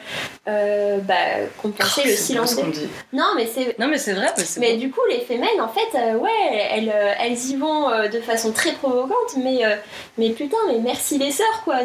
[0.49, 1.15] euh, bah,
[1.63, 2.57] compenser le Oh, silence.
[2.57, 2.89] des-.
[3.13, 4.27] Non, mais c'est Non mais c'est vrai,
[4.59, 6.31] mais du coup, les fémènes, en fait, euh, ouais,
[6.73, 9.77] elles, elles y vont de façon très provocante, mais, euh,
[10.17, 11.77] mais putain, mais merci les sœurs, quoi,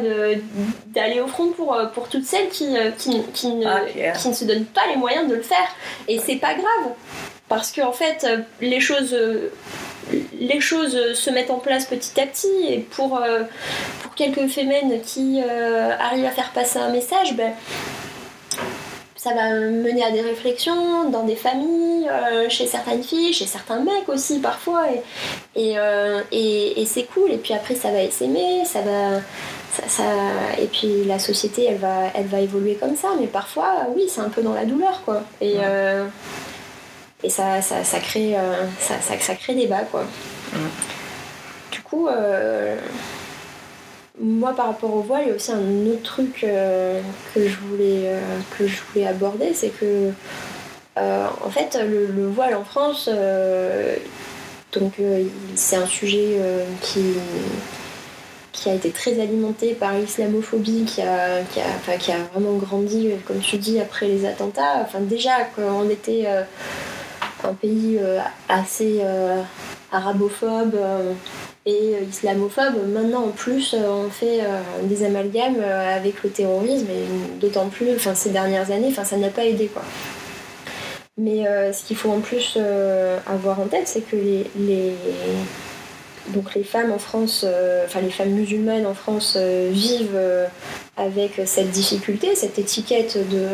[0.87, 2.67] d'aller au front pour, pour toutes celles qui,
[2.97, 4.11] qui, qui ne, Ah, yeah.
[4.13, 5.67] qui ne se donnent pas les moyens de le faire.
[6.07, 6.93] Et c'est pas grave,
[7.49, 9.13] parce qu'en fait, euh, les choses.
[10.39, 13.43] Les choses se mettent en place petit à petit et pour, euh,
[14.01, 17.51] pour quelques fémènes qui euh, arrivent à faire passer un message, ben,
[19.15, 23.79] ça va mener à des réflexions dans des familles, euh, chez certaines filles, chez certains
[23.79, 25.01] mecs aussi parfois, et,
[25.61, 25.75] et,
[26.33, 27.31] et- et c'est cool.
[27.31, 29.21] Et puis après, ça va s'aimer, ça va.
[29.75, 33.87] Ça, ça- et puis la société, elle va, elle va évoluer comme ça, mais parfois,
[33.95, 35.23] oui, c'est un peu dans la douleur, quoi.
[35.41, 35.55] Et,
[37.23, 40.03] et ça, ça, ça crée, euh, ça, ça, ça crée débat, quoi.
[41.71, 42.75] Du coup, euh,
[44.21, 47.01] moi, par rapport au voile, il y a aussi un autre truc euh,
[47.33, 48.19] que, je voulais, euh,
[48.57, 50.11] que je voulais aborder, c'est que,
[50.99, 53.09] euh, en fait, le, le voile en France,
[54.73, 54.93] donc
[55.55, 56.39] c'est un sujet
[56.81, 57.13] qui,
[58.51, 62.57] qui a été très alimenté par l'islamophobie, qui a, qui, a, enfin, qui a vraiment
[62.57, 64.81] grandi, comme tu dis, après les attentats.
[64.81, 66.27] Enfin, déjà, quand on était
[67.45, 68.19] un pays euh,
[68.49, 69.41] assez euh,
[69.91, 71.13] arabophobe euh,
[71.65, 74.41] et islamophobe, maintenant en plus, on fait
[74.83, 79.67] des amalgames avec le terrorisme, et d'autant plus, ces dernières années, ça n'a pas aidé,
[79.67, 79.81] quoi.
[81.17, 82.57] Mais ce qu'il faut en plus
[83.25, 84.93] avoir en tête, c'est que les, les,
[86.33, 87.45] donc les femmes en France,
[87.85, 90.19] enfin les femmes musulmanes en France vivent
[90.97, 93.47] avec cette difficulté, cette étiquette de,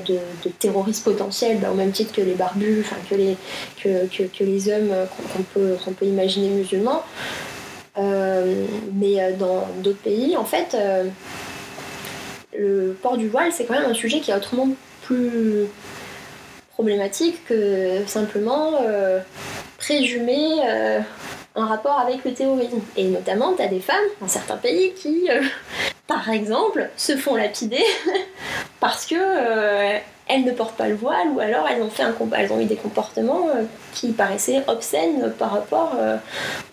[0.00, 0.18] de,
[0.58, 3.36] terroristes potentiels, bah, au même titre que les barbus, que les,
[3.82, 7.02] que, les hommes euh, qu'on peut, qu'on peut imaginer musulmans.
[7.96, 10.76] Euh, mais euh, dans d'autres pays, en fait,
[12.56, 14.68] le port du voile, c'est quand même un sujet qui est autrement
[15.02, 15.66] plus
[16.70, 18.72] problématique que simplement
[19.78, 20.60] présumer
[21.54, 22.80] un rapport avec le terrorisme.
[22.96, 25.28] Et notamment, tu as des femmes dans certains pays qui,
[26.06, 27.82] par exemple, se font lapider
[28.80, 29.98] parce que euh,
[30.28, 32.64] elles ne portent pas le voile ou alors elles ont, fait un, elles ont eu
[32.66, 36.16] des comportements euh, qui paraissaient obscènes par rapport, euh,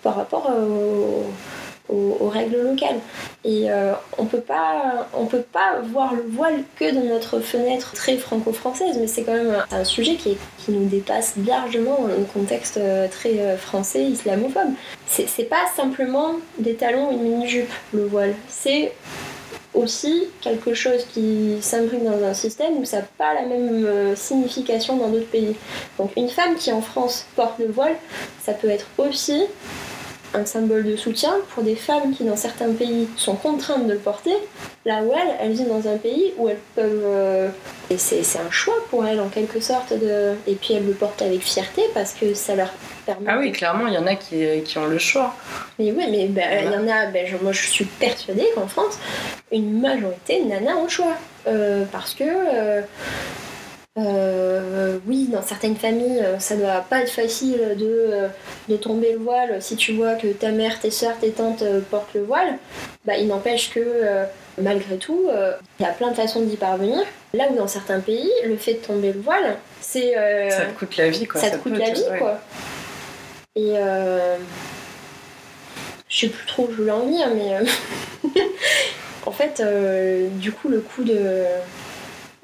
[0.04, 1.26] par rapport au-
[1.90, 3.00] aux, règles locales.
[3.44, 7.94] Et euh, on peut pas, on peut pas voir le voile que dans notre fenêtre
[7.94, 12.26] très franco-française, mais c'est quand même un, sujet qui, qui nous dépasse largement dans un
[12.34, 14.70] contexte euh, très euh, français, islamophobe.
[15.08, 18.34] C'est pas simplement des talons ou une mini-jupe, le voile.
[18.48, 18.94] C'est
[19.74, 24.96] aussi quelque chose qui s'imbrique dans un système où ça n'a pas la même signification
[24.96, 25.56] dans d'autres pays.
[25.98, 27.96] Donc une femme qui en France porte le voile,
[28.42, 29.44] ça peut être aussi
[30.34, 34.00] un symbole de soutien pour des femmes qui dans certains pays sont contraintes de le
[34.00, 34.36] porter,
[34.86, 37.04] là où elles, elles vivent dans un pays où elles peuvent...
[37.06, 37.50] euh,
[37.90, 40.94] et c'est c'est un choix pour elles en quelque sorte, de, et puis elles le
[40.94, 42.72] portent avec fierté parce que ça leur
[43.06, 43.28] permet...
[43.30, 45.36] Ah oui, clairement, il y en a qui, qui ont le choix.
[45.78, 48.98] Mais oui, mais ben, il y en a, je- moi je suis persuadée qu'en France,
[49.52, 51.18] une majorité de nanas ont le choix.
[51.48, 52.82] Euh, parce que, euh,
[53.98, 58.28] euh, oui, dans certaines familles, euh, ça doit pas être facile de, euh,
[58.70, 61.82] de tomber le voile si tu vois que ta mère, tes soeurs, tes tantes euh,
[61.90, 62.58] portent le voile.
[63.06, 63.82] Bah, il n'empêche que,
[64.62, 65.28] malgré tout,
[65.80, 67.00] il y a plein de façons d'y parvenir.
[67.34, 70.16] Là où dans certains pays, le fait de tomber le voile, c'est.
[70.18, 71.42] euh, Ça te coûte la vie, quoi.
[71.42, 72.20] ça te coûte la vie, ouais.
[72.20, 72.40] quoi.
[73.56, 74.38] Et euh,
[76.08, 77.58] je sais plus trop où je voulais en venir, mais
[79.26, 81.20] en fait, euh, du coup, le coup de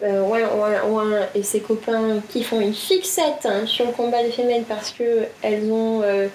[0.04, 4.66] euh, Ouin et ses copains qui font une fixette hein, sur le combat des femelles
[4.68, 6.28] parce que elles ont euh,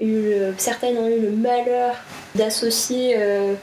[0.00, 1.94] eu le- certaines ont eu le malheur
[2.34, 3.54] d'associer euh,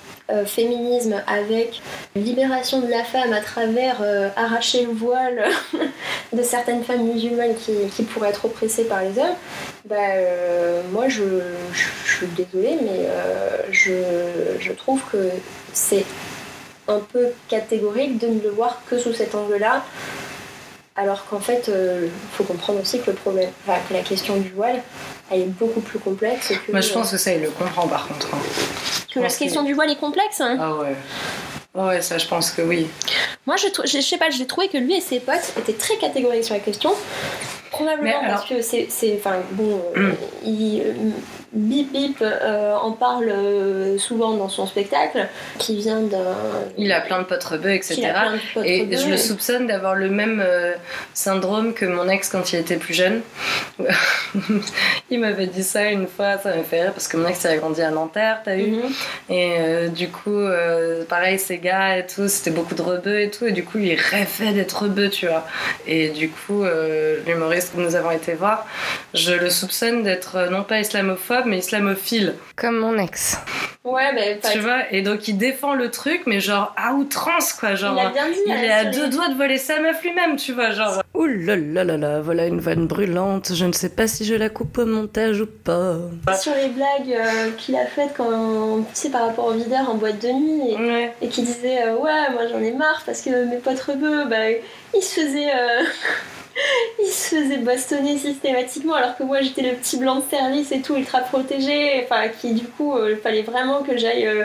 [0.46, 1.82] féminisme avec
[2.16, 4.02] libération de la femme à travers
[4.38, 5.44] arracher le voile
[6.34, 9.36] de certaines femmes musulmanes qui, qui pourraient être oppressées par les hommes,
[9.84, 9.98] bah,
[10.94, 11.24] moi je,
[11.74, 13.10] je, suis désolée, mais
[13.72, 13.92] je,
[14.62, 15.18] je trouve que
[15.74, 16.06] c'est
[16.92, 19.84] un peu catégorique de ne le voir que sous cet angle-là.
[20.96, 24.50] Alors qu'en fait, il faut comprendre aussi que le problème, enfin, que la question du
[24.50, 24.82] voile,
[25.32, 26.72] elle est beaucoup plus complexe que.
[26.72, 28.28] Moi, je pense que ça, il le comprend par contre.
[28.34, 28.38] hein.
[29.14, 30.42] que la question du voile est complexe.
[30.42, 30.58] hein.
[30.60, 30.96] Ah ouais.
[31.74, 32.88] Ouais, ça, je pense que oui.
[33.48, 35.96] Moi, je, je, je sais pas, j'ai trouvé que lui et ses potes étaient très
[35.96, 36.92] catégoriques sur la question.
[37.72, 38.88] Probablement alors- parce que c'est.
[38.90, 40.00] c'est- Enfin, bon, Mm.
[40.02, 40.12] euh,
[40.46, 40.94] il, euh,
[41.54, 45.28] Bip Bip euh, en parle euh, souvent dans son spectacle,
[45.60, 46.36] qui vient d'un.
[46.78, 48.14] Il a plein de potes rebeux, etc.
[48.54, 48.98] potes Et rebeux.
[48.98, 50.74] je le soupçonne d'avoir le même euh,
[51.14, 53.22] syndrome que mon ex quand il était plus jeune.
[55.10, 57.48] il m'avait dit ça une fois, ça m'a fait rire parce que mon ex il
[57.48, 58.94] a grandi à Nanterre, t'as vu Mhm.
[59.30, 60.40] Et euh, du coup,
[61.10, 63.46] pareil, ces gars et tout, c'était beaucoup de rebeux et tout.
[63.46, 65.46] Et du coup, il rêvait d'être rebeu, tu vois.
[65.86, 66.64] Et du coup,
[67.26, 68.66] l'humoriste que nous avons été voir,
[69.14, 72.36] je le soupçonne d'être non pas islamophobe, mais islamophile.
[72.56, 73.38] Comme mon ex.
[73.84, 77.52] Ouais, mais pas- Tu vois Et donc, il défend le truc, mais genre à outrance,
[77.54, 77.74] quoi.
[77.74, 78.38] Genre, il a bien dit.
[78.46, 80.70] il hein, est à deux les- doigts de voler sa meuf lui-même, tu vois.
[80.72, 83.54] Genre, Ouh là là là là, voilà une vanne brûlante.
[83.56, 85.98] Je ne sais pas si je la coupe au montage ou pas.
[86.40, 89.96] Sur les blagues euh, qu'il a faites quand, tu sais, par rapport au videur en
[89.96, 91.14] boîte de nuit, et, ouais.
[91.22, 94.50] et qui disait euh, Ouais, moi j'en ai marre parce que mes potes rebeux, bah,
[94.96, 95.52] ils se faisaient.
[95.56, 95.84] euh,
[97.00, 100.82] Ils se faisaient bastonner systématiquement alors que moi j'étais le petit blanc de service et
[100.82, 104.44] tout ultra protégé, enfin qui du coup euh, il fallait vraiment que j'aille euh,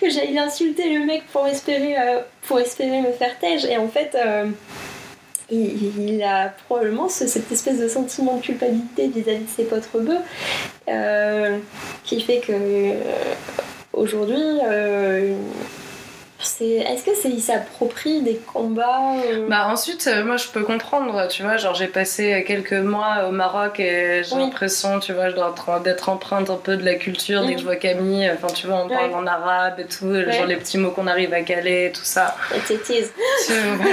[0.00, 3.88] que j'aille insulter le mec pour espérer euh, pour espérer me faire tège et en
[3.88, 4.46] fait euh,
[5.50, 9.88] il, il a probablement ce- cette espèce de sentiment de culpabilité vis-à-vis de ses potes
[9.94, 10.18] rebeux
[10.88, 11.58] euh,
[12.02, 12.94] qui fait que euh,
[13.92, 15.34] aujourd'hui euh,
[16.44, 20.62] c'est est-ce que c'est il s'approprie des combats euh, Bah ensuite, euh, moi je peux
[20.62, 24.42] comprendre, tu vois, genre j'ai passé quelques mois au Maroc et j'ai Oui.
[24.42, 27.54] l'impression, tu vois, je dois être- d'être empreinte un peu de la culture dès Mhm.
[27.54, 29.14] que je vois Camille, enfin tu vois, on parle Ouais.
[29.14, 32.36] en arabe et tout, genre les petits mots qu'on arrive à caler, tout ça.
[33.46, 33.86] Tu vois.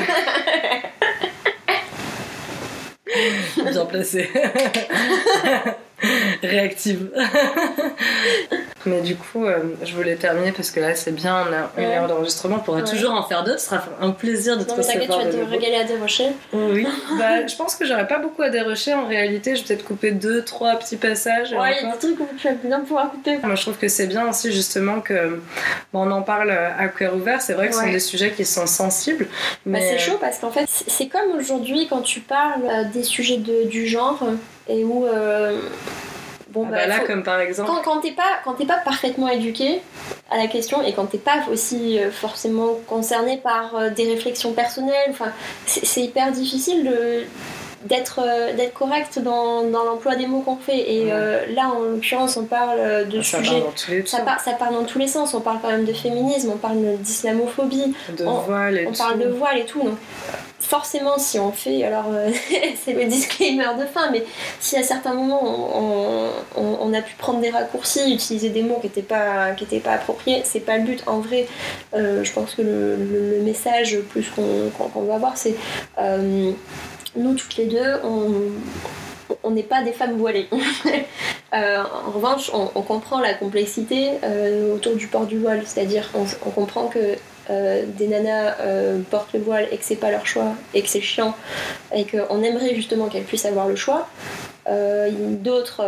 [3.71, 4.29] Bien placé.
[6.43, 7.09] Réactive.
[8.87, 11.87] Mais du coup, euh, je voulais terminer parce que là, c'est bien, on a une
[11.89, 11.97] Ouais.
[11.97, 12.83] heure d'enregistrement, on pourra Ouais.
[12.89, 15.31] toujours en faire d'autres, ce sera un plaisir de te Non, t'inquiète, tu recevoir vas
[15.31, 16.25] te régaler à dérocher.
[16.51, 16.87] Oui,
[17.19, 20.11] bah, je pense que j'aurais pas beaucoup à dérocher en réalité, je vais peut-être couper
[20.11, 21.51] deux, trois petits passages.
[21.51, 23.37] Ouais, il y a des trucs où tu vas bien pouvoir couper.
[23.43, 25.39] Moi, je trouve que c'est bien aussi justement que
[25.93, 27.39] bon, on en parle à cœur ouvert.
[27.41, 29.25] C'est vrai que ce sont des sujets qui sont sensibles,
[29.65, 33.03] Bah, mais c'est chaud parce qu'en fait, c'est comme aujourd'hui quand tu parles euh, des
[33.03, 34.23] sujets de, du genre
[34.71, 35.05] et où.
[35.05, 35.59] euh,
[36.49, 39.27] bon, Ah bah là, faut- comme par exemple, Quand, quand t'es pas, quand pas parfaitement
[39.29, 39.81] éduqué
[40.29, 44.53] à la question et quand t'es pas aussi euh, forcément concerné par euh, des réflexions
[44.53, 45.31] personnelles, enfin,
[45.65, 47.23] c'est hyper difficile de
[47.85, 50.93] d'être euh, d'être correct dans, dans l'emploi des mots qu'on fait.
[50.93, 51.09] Et Ouais.
[51.13, 53.63] euh, là en l'occurrence on parle euh, de ça sujets
[54.05, 55.33] ça part, ça part dans tous les sens.
[55.33, 57.93] On parle quand même de féminisme on parle d'islamophobie.
[58.17, 58.97] De on- voile et on tout.
[58.97, 59.97] parle de voile et tout donc
[60.59, 62.29] forcément si on fait alors euh,
[62.85, 64.23] c'est le disclaimer de fin mais
[64.59, 68.77] si à certains moments on, on- on a pu prendre des raccourcis utiliser des mots
[68.79, 71.03] qui n'étaient pas qui étaient pas appropriés c'est pas le but.
[71.07, 71.47] En vrai
[71.95, 75.55] euh, je pense que le, le- le message plus qu'on qu'on veut avoir c'est
[75.99, 76.51] euh,
[77.15, 77.99] nous toutes les deux
[79.43, 80.49] on n'est pas des femmes voilées.
[81.53, 86.49] Euh, en revanche, on, comprend la complexité euh, autour du port du voile, c'est-à-dire on,
[86.49, 87.17] comprend que
[87.49, 88.55] euh, des nanas
[89.09, 91.35] portent le voile et que c'est pas leur choix et que c'est chiant
[91.93, 94.07] et qu'on aimerait justement qu'elles puissent avoir le choix.
[94.65, 95.83] D'autres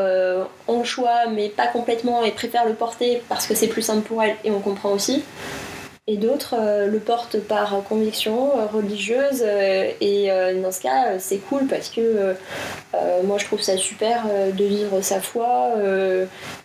[0.67, 4.01] ont le choix mais pas complètement et préfèrent le porter parce que c'est plus simple
[4.01, 5.24] pour elles et on comprend aussi.
[6.05, 10.27] Et d'autres euh, le portent par conviction euh, religieuse euh, et
[10.61, 12.35] dans ce cas c'est cool parce que
[13.23, 15.69] moi je trouve ça super de vivre sa foi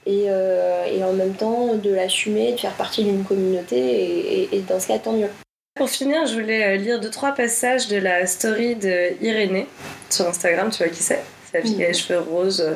[0.07, 4.61] et, et en même temps de l'assumer, de faire partie d'une communauté et, et- et
[4.61, 5.29] dans ce cas tant mieux.
[5.77, 9.67] Pour finir, je voulais lire deux trois passages de la story de Irénée
[10.11, 10.71] sur Instagram.
[10.71, 11.23] Tu vois qui c'est?
[11.51, 12.67] C'est la fille qui a les cheveux roses,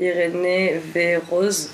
[0.00, 1.70] Irénée V Rose.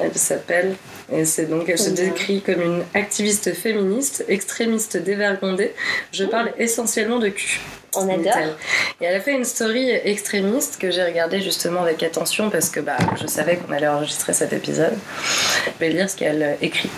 [0.00, 0.74] Elle s'appelle.
[1.12, 5.72] Et c'est donc, elle se décrit comme une activiste féministe, extrémiste dévergondée.
[6.12, 7.60] Je parle essentiellement de cul.
[7.96, 8.56] On adore.
[9.00, 12.80] Et elle a fait une story extrémiste que j'ai regardée justement avec attention parce que
[12.80, 14.94] bah, je savais qu'on allait enregistrer cet épisode.
[15.66, 16.90] Je vais lire ce qu'elle euh, écrit.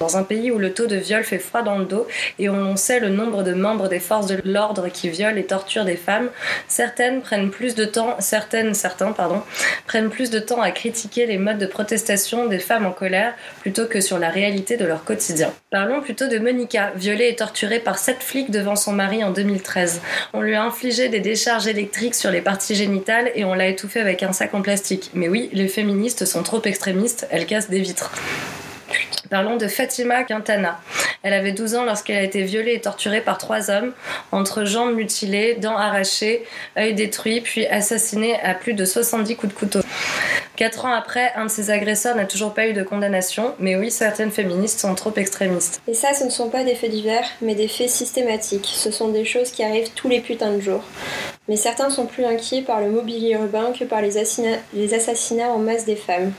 [0.00, 2.06] Dans un pays où le taux de viol fait froid dans le dos
[2.38, 5.44] et où l'on sait le nombre de membres des forces de l'ordre qui violent et
[5.44, 6.28] torturent des femmes,
[6.68, 9.42] certaines prennent plus de temps, certaines, certains, pardon,
[9.86, 13.86] prennent plus de temps à critiquer les modes de protestation des femmes en colère plutôt
[13.86, 15.52] que sur la réalité de leur quotidien.
[15.70, 20.00] Parlons plutôt de Monica, violée et torturée par sept flics devant son mari en 2013.
[20.34, 24.00] On lui a infligé des décharges électriques sur les parties génitales et on l'a étouffée
[24.00, 25.10] avec un sac en plastique.
[25.12, 28.10] Mais oui, les féministes sont trop extrémistes, elles cassent des vitres.
[29.32, 30.78] Parlons de Fatima Quintana.
[31.22, 33.94] Elle avait 12 ans lorsqu'elle a été violée et torturée par trois hommes,
[34.30, 36.44] entre jambes mutilées, dents arrachées,
[36.76, 39.80] œils détruits, puis assassinée à plus de 70 coups de couteau.
[40.54, 43.90] Quatre ans après, un de ses agresseurs n'a toujours pas eu de condamnation, mais oui,
[43.90, 45.80] certaines féministes sont trop extrémistes.
[45.88, 48.68] Et ça, ce ne sont pas des faits divers, mais des faits systématiques.
[48.70, 50.84] Ce sont des choses qui arrivent tous les putains de jours.
[51.52, 55.50] Mais certains sont plus inquiets par le mobilier urbain que par les, assina- les assassinats
[55.50, 56.32] en masse des femmes.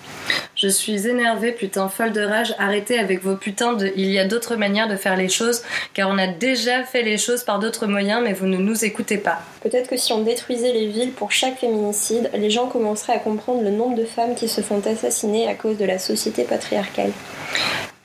[0.55, 2.55] Je suis énervée, putain, folle de rage.
[2.57, 3.91] Arrêtez avec vos putains de.
[3.95, 5.61] Il y a d'autres manières de faire les choses,
[5.93, 9.20] car on a déjà fait les choses par d'autres moyens, mais vous ne nous écoutez
[9.20, 9.38] pas.
[9.61, 13.61] Peut-être que si on détruisait les villes pour chaque féminicide, les gens commenceraient à comprendre
[13.61, 17.11] le nombre de femmes qui se font assassiner à cause de la société patriarcale.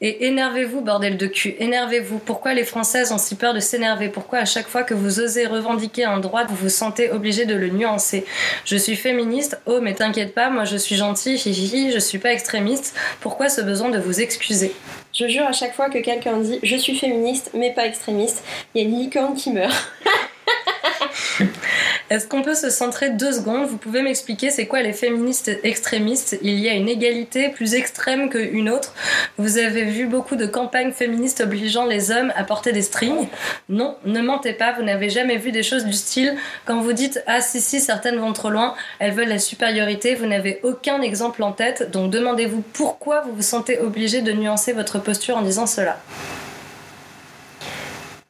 [0.01, 2.18] Et énervez-vous, bordel de cul, énervez-vous.
[2.18, 4.09] Pourquoi les Françaises ont si peur de s'énerver?
[4.09, 7.55] Pourquoi à chaque fois que vous osez revendiquer un droit, vous vous sentez obligé de
[7.55, 8.24] le nuancer?
[8.64, 12.32] Je suis féministe, oh mais t'inquiète pas, moi je suis gentille, hihihi, je suis pas
[12.32, 12.94] extrémiste.
[13.20, 14.72] Pourquoi ce besoin de vous excuser?
[15.12, 18.44] Je jure à chaque fois que quelqu'un dit je suis féministe mais pas extrémiste,
[18.74, 19.92] il y a une licorne qui meurt.
[22.11, 23.66] Est-ce qu'on peut se centrer deux secondes?
[23.66, 26.38] Vous pouvez m'expliquer c'est quoi les féministes extrémistes?
[26.40, 28.94] Il y a une égalité plus extrême qu'une autre.
[29.36, 33.28] Vous avez vu beaucoup de campagnes féministes obligeant les hommes à porter des strings?
[33.68, 36.34] Non, ne mentez pas, vous n'avez jamais vu des choses du style.
[36.64, 40.26] Quand vous dites ah si si certaines vont trop loin, elles veulent la supériorité, vous
[40.26, 44.98] n'avez aucun exemple en tête, donc demandez-vous pourquoi vous vous sentez obligé de nuancer votre
[44.98, 46.00] posture en disant cela.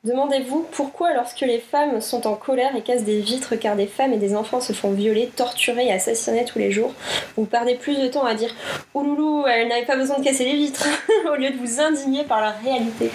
[0.05, 4.13] Demandez-vous pourquoi lorsque les femmes sont en colère et cassent des vitres car des femmes
[4.13, 6.95] et des enfants se font violer, torturer et assassiner tous les jours,
[7.37, 8.55] vous perdez plus de temps à dire
[8.95, 10.87] «Ouloulou, elle n'avait pas besoin de casser les vitres»
[11.33, 13.11] au lieu de vous indigner par la réalité.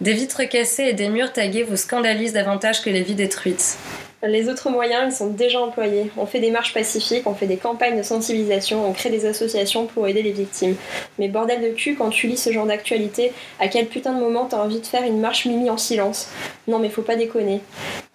[0.00, 3.76] Des vitres cassées et des murs tagués vous scandalisent davantage que les vies détruites.
[4.24, 6.12] Les autres moyens, ils sont déjà employés.
[6.16, 9.86] On fait des marches pacifiques, on fait des campagnes de sensibilisation, on crée des associations
[9.86, 10.76] pour aider les victimes.
[11.18, 14.46] Mais bordel de cul, quand tu lis ce genre d'actualité, à quel putain de moment
[14.46, 16.28] t'as envie de faire une marche mimi en silence?
[16.68, 17.62] Non mais faut pas déconner.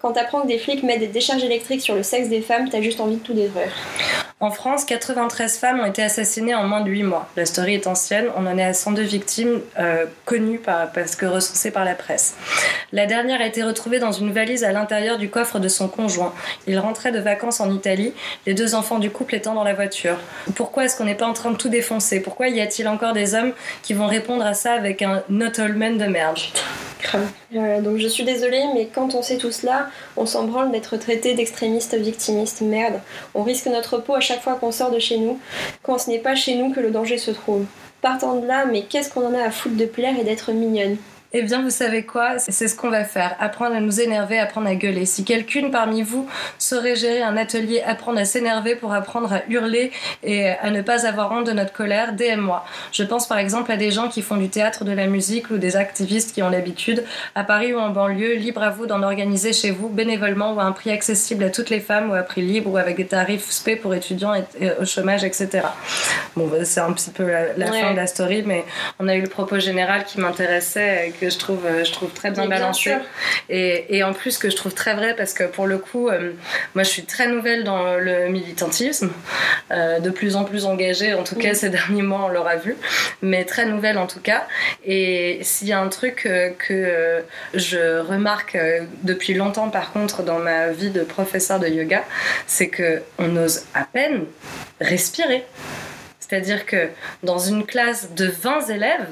[0.01, 2.81] Quand t'apprends que des flics mettent des décharges électriques sur le sexe des femmes, t'as
[2.81, 3.73] juste envie de tout détruire.
[4.39, 7.27] En France, 93 femmes ont été assassinées en moins de 8 mois.
[7.35, 11.25] La story est ancienne, on en est à 102 victimes euh, connues par, parce que
[11.25, 12.35] recensées par la presse.
[12.91, 16.33] La dernière a été retrouvée dans une valise à l'intérieur du coffre de son conjoint.
[16.67, 18.13] Il rentrait de vacances en Italie,
[18.45, 20.17] les deux enfants du couple étant dans la voiture.
[20.55, 22.21] Pourquoi est-ce qu'on n'est pas en train de tout défoncer?
[22.21, 23.51] Pourquoi y a-t-il encore des hommes
[23.83, 26.39] qui vont répondre à ça avec un not all men de merde?
[27.51, 30.97] Voilà, donc je suis désolée, mais quand on sait tout cela, on s'en branle d'être
[30.97, 32.61] traité d'extrémiste victimiste.
[32.61, 32.99] Merde.
[33.33, 35.39] On risque notre peau à chaque fois qu'on sort de chez nous,
[35.83, 37.65] quand ce n'est pas chez nous que le danger se trouve.
[38.01, 40.97] Partant de là, mais qu'est-ce qu'on en a à foutre de plaire et d'être mignonne?
[41.33, 42.39] Eh bien, vous savez quoi?
[42.39, 43.35] C'est ce qu'on va faire.
[43.41, 45.05] Apprendre à nous énerver, apprendre à gueuler.
[45.05, 49.91] Si quelqu'une parmi vous saurait gérer un atelier apprendre à s'énerver pour apprendre à hurler
[50.23, 52.65] et à ne pas avoir honte de notre colère, DM-moi.
[52.93, 55.57] Je pense par exemple à des gens qui font du théâtre, de la musique ou
[55.57, 57.03] des activistes qui ont l'habitude,
[57.35, 60.63] à Paris ou en banlieue, libre à vous d'en organiser chez vous, bénévolement ou à
[60.63, 63.49] un prix accessible à toutes les femmes ou à prix libre ou avec des tarifs
[63.49, 64.43] spé pour étudiants et,
[64.79, 65.49] au chômage, etc.
[66.37, 67.81] Bon, bah, c'est un petit peu la, la Ouais.
[67.81, 68.63] fin de la story, mais
[68.97, 72.11] on a eu le propos général qui m'intéressait et que je trouve, euh, je trouve
[72.11, 72.95] très bien bien balancé.
[73.49, 76.31] Et, et en plus que je trouve très vrai parce que pour le coup, euh,
[76.75, 79.11] moi je suis très nouvelle dans le militantisme,
[79.71, 82.75] euh, de plus en plus engagée, en tout cas ces derniers mois on l'aura vu,
[83.21, 84.47] mais très nouvelle en tout cas.
[84.85, 88.57] Et s'il y a un truc euh, que je remarque
[89.03, 92.03] depuis longtemps par contre dans ma vie de professeur de yoga,
[92.45, 94.25] c'est que on ose à peine
[94.79, 95.45] respirer.
[96.29, 96.89] C'est-à-dire que
[97.23, 99.07] dans une classe de 20 élèves,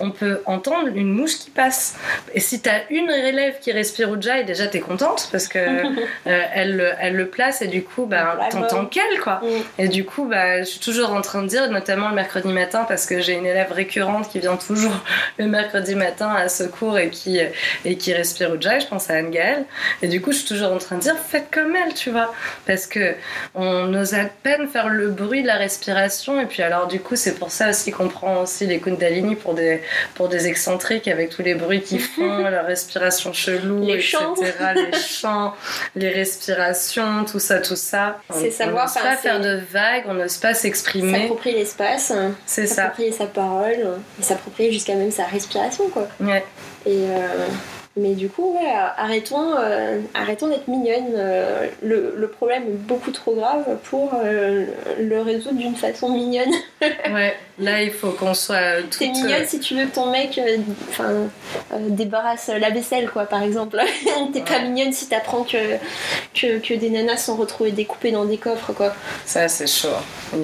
[0.00, 1.96] on peut entendre une mouche qui passe.
[2.34, 5.58] Et si tu as une élève qui respire Ujjayi, déjà t'es contente parce que
[6.26, 9.40] euh, elle, le- elle le place et du coup, bah, t'entends qu'elle quoi.
[9.42, 9.82] Mm.
[9.82, 12.84] Et du coup, bah, je suis toujours en train de dire, notamment le mercredi matin,
[12.86, 14.92] parce que j'ai une élève récurrente qui vient toujours
[15.38, 17.40] le mercredi matin à ce cours et qui,
[17.84, 19.64] et qui respire Ujjayi, je pense à Anne-Gaëlle.
[20.02, 22.34] Et du coup, je suis toujours en train de dire, faites comme elle, tu vois.
[22.66, 23.14] Parce que
[23.54, 26.40] on ose à peine faire le bruit de la respiration.
[26.40, 29.54] Et puis alors, du coup, c'est pour ça aussi qu'on prend aussi les Kundalini pour
[29.54, 29.82] des,
[30.14, 34.16] pour des excentriques avec tous les bruits qu'ils font, leur respiration chelou, Les etc.
[34.18, 34.34] chants.
[34.74, 35.54] Les chants,
[35.96, 38.18] les respirations, tout ça, tout ça.
[38.32, 41.20] C'est savoir, On n'ose pas faire de vagues, on n'ose pas s'exprimer.
[41.20, 42.12] S'approprier l'espace,
[42.46, 42.74] C'est ça.
[42.74, 46.08] s'approprier sa parole, et s'approprier jusqu'à même sa respiration, quoi.
[46.20, 46.44] Ouais.
[46.86, 47.46] Et euh,
[47.98, 51.14] mais du coup, ouais, arrêtons, euh, arrêtons d'être mignonnes.
[51.14, 54.66] Euh, le, le problème est beaucoup trop grave pour euh,
[54.98, 56.52] le résoudre d'une façon mignonne.
[56.80, 57.34] ouais.
[57.58, 58.98] Là, il faut qu'on soit toutes.
[58.98, 60.40] T'es mignonne si tu veux que ton mec
[61.88, 63.80] débarrasse la vaisselle, quoi, par exemple.
[64.32, 65.76] T'es pas mignonne si t'apprends que,
[66.34, 68.94] que, que des nanas sont retrouvées découpées dans des coffres, quoi.
[69.26, 69.88] Ça, c'est chaud.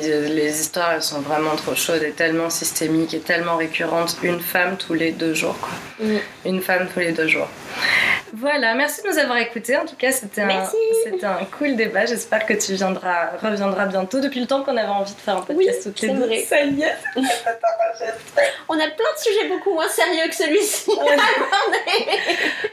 [0.02, 4.16] Les histoires, elles sont vraiment trop chaudes et tellement systémiques et tellement récurrentes.
[4.22, 5.70] Une femme tous les deux jours, quoi.
[6.00, 6.18] Mm.
[6.46, 7.43] Une femme tous les deux jours.
[7.45, 7.93] は。
[8.37, 9.76] Voilà, merci de nous avoir écoutés.
[9.76, 10.64] En tout cas, c'était un,
[11.05, 12.05] c'était un cool débat.
[12.07, 14.20] J'espère que tu viendras, reviendras bientôt.
[14.20, 16.26] Depuis le temps qu'on avait envie de faire un podcast toutes les deux.
[16.26, 16.45] vrai.
[16.49, 16.95] Ça y est.
[18.68, 20.91] On a plein de sujets beaucoup moins sérieux que celui-ci.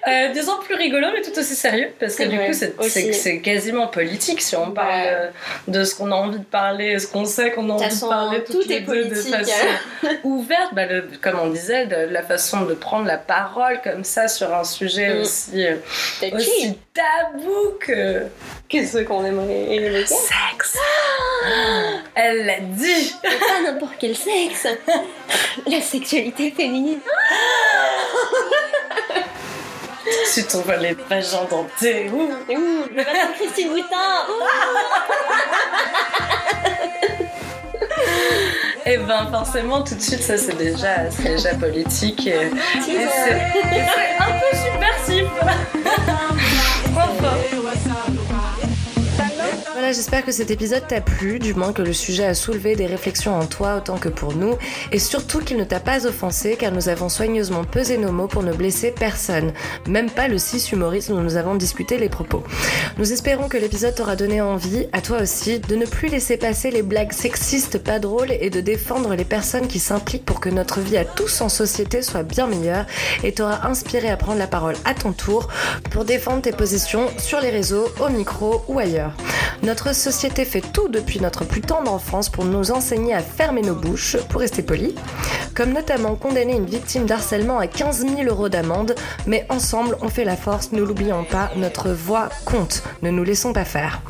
[0.07, 2.53] Euh, disons plus rigolo, mais tout aussi sérieux, parce que du vrai, coup,
[2.89, 5.09] c'est- quasiment politique si on parle Ouais.
[5.11, 5.27] euh,
[5.67, 8.43] de ce qu'on a envie de parler, ce qu'on sait qu'on a envie de parler,
[8.43, 9.35] tout est deux de politique.
[9.35, 9.67] façon
[10.23, 10.73] ouverte.
[10.73, 14.51] Bah, le- comme on disait, de, la façon de prendre la parole comme ça sur
[14.53, 15.21] un sujet Mm.
[15.21, 15.77] aussi, euh,
[16.19, 16.35] Touchy.
[16.35, 18.27] aussi tabou que
[18.69, 20.05] Que ce qu'on aimerait évoquer.
[20.07, 20.77] sexe.
[22.15, 23.13] Elle l'a dit.
[23.23, 24.67] Pas n'importe quel sexe.
[25.67, 26.99] La sexualité féminine.
[30.33, 32.09] Tu t'envoies les vagins dentés.
[32.09, 32.31] Ouh.
[32.49, 34.25] Ouh, le Christine Boutin.
[38.85, 42.27] Et ben forcément, tout de suite, ça c'est déjà, déjà politique.
[42.27, 43.33] Et c'est
[44.19, 45.27] un peu subversif.
[49.93, 53.37] J'espère que cet épisode t'a plu, du moins que le sujet a soulevé des réflexions
[53.37, 54.55] en toi autant que pour nous,
[54.93, 58.41] et surtout qu'il ne t'a pas offensé car nous avons soigneusement pesé nos mots pour
[58.41, 59.51] ne blesser personne,
[59.89, 62.41] même pas le cis humoriste dont nous avons discuté les propos.
[62.97, 66.71] Nous espérons que l'épisode t'aura donné envie, à toi aussi, de ne plus laisser passer
[66.71, 70.79] les blagues sexistes pas drôles et de défendre les personnes qui s'impliquent pour que notre
[70.79, 72.85] vie à tous en société soit bien meilleure
[73.25, 75.49] et t'aura inspiré à prendre la parole à ton tour
[75.89, 79.17] pour défendre tes positions sur les réseaux, au micro ou ailleurs.
[79.63, 83.75] Notre société fait tout depuis notre plus tendre enfance pour nous enseigner à fermer nos
[83.75, 84.95] bouches, pour rester poli,
[85.55, 90.23] comme notamment condamner une victime d'harcèlement à 15 000 euros d'amende, mais ensemble on fait
[90.23, 94.01] la force, ne l'oublions pas, notre voix compte, ne nous laissons pas faire.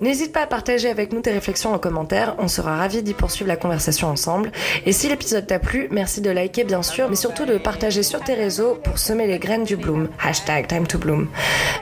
[0.00, 3.48] N'hésite pas à partager avec nous tes réflexions en commentaire, on sera ravis d'y poursuivre
[3.48, 4.52] la conversation ensemble.
[4.86, 8.20] Et si l'épisode t'a plu, merci de liker bien sûr, mais surtout de partager sur
[8.20, 10.08] tes réseaux pour semer les graines du bloom.
[10.22, 11.28] Hashtag time to bloom.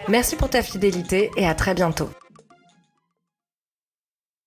[0.09, 2.09] Merci pour ta fidélité et à très bientôt.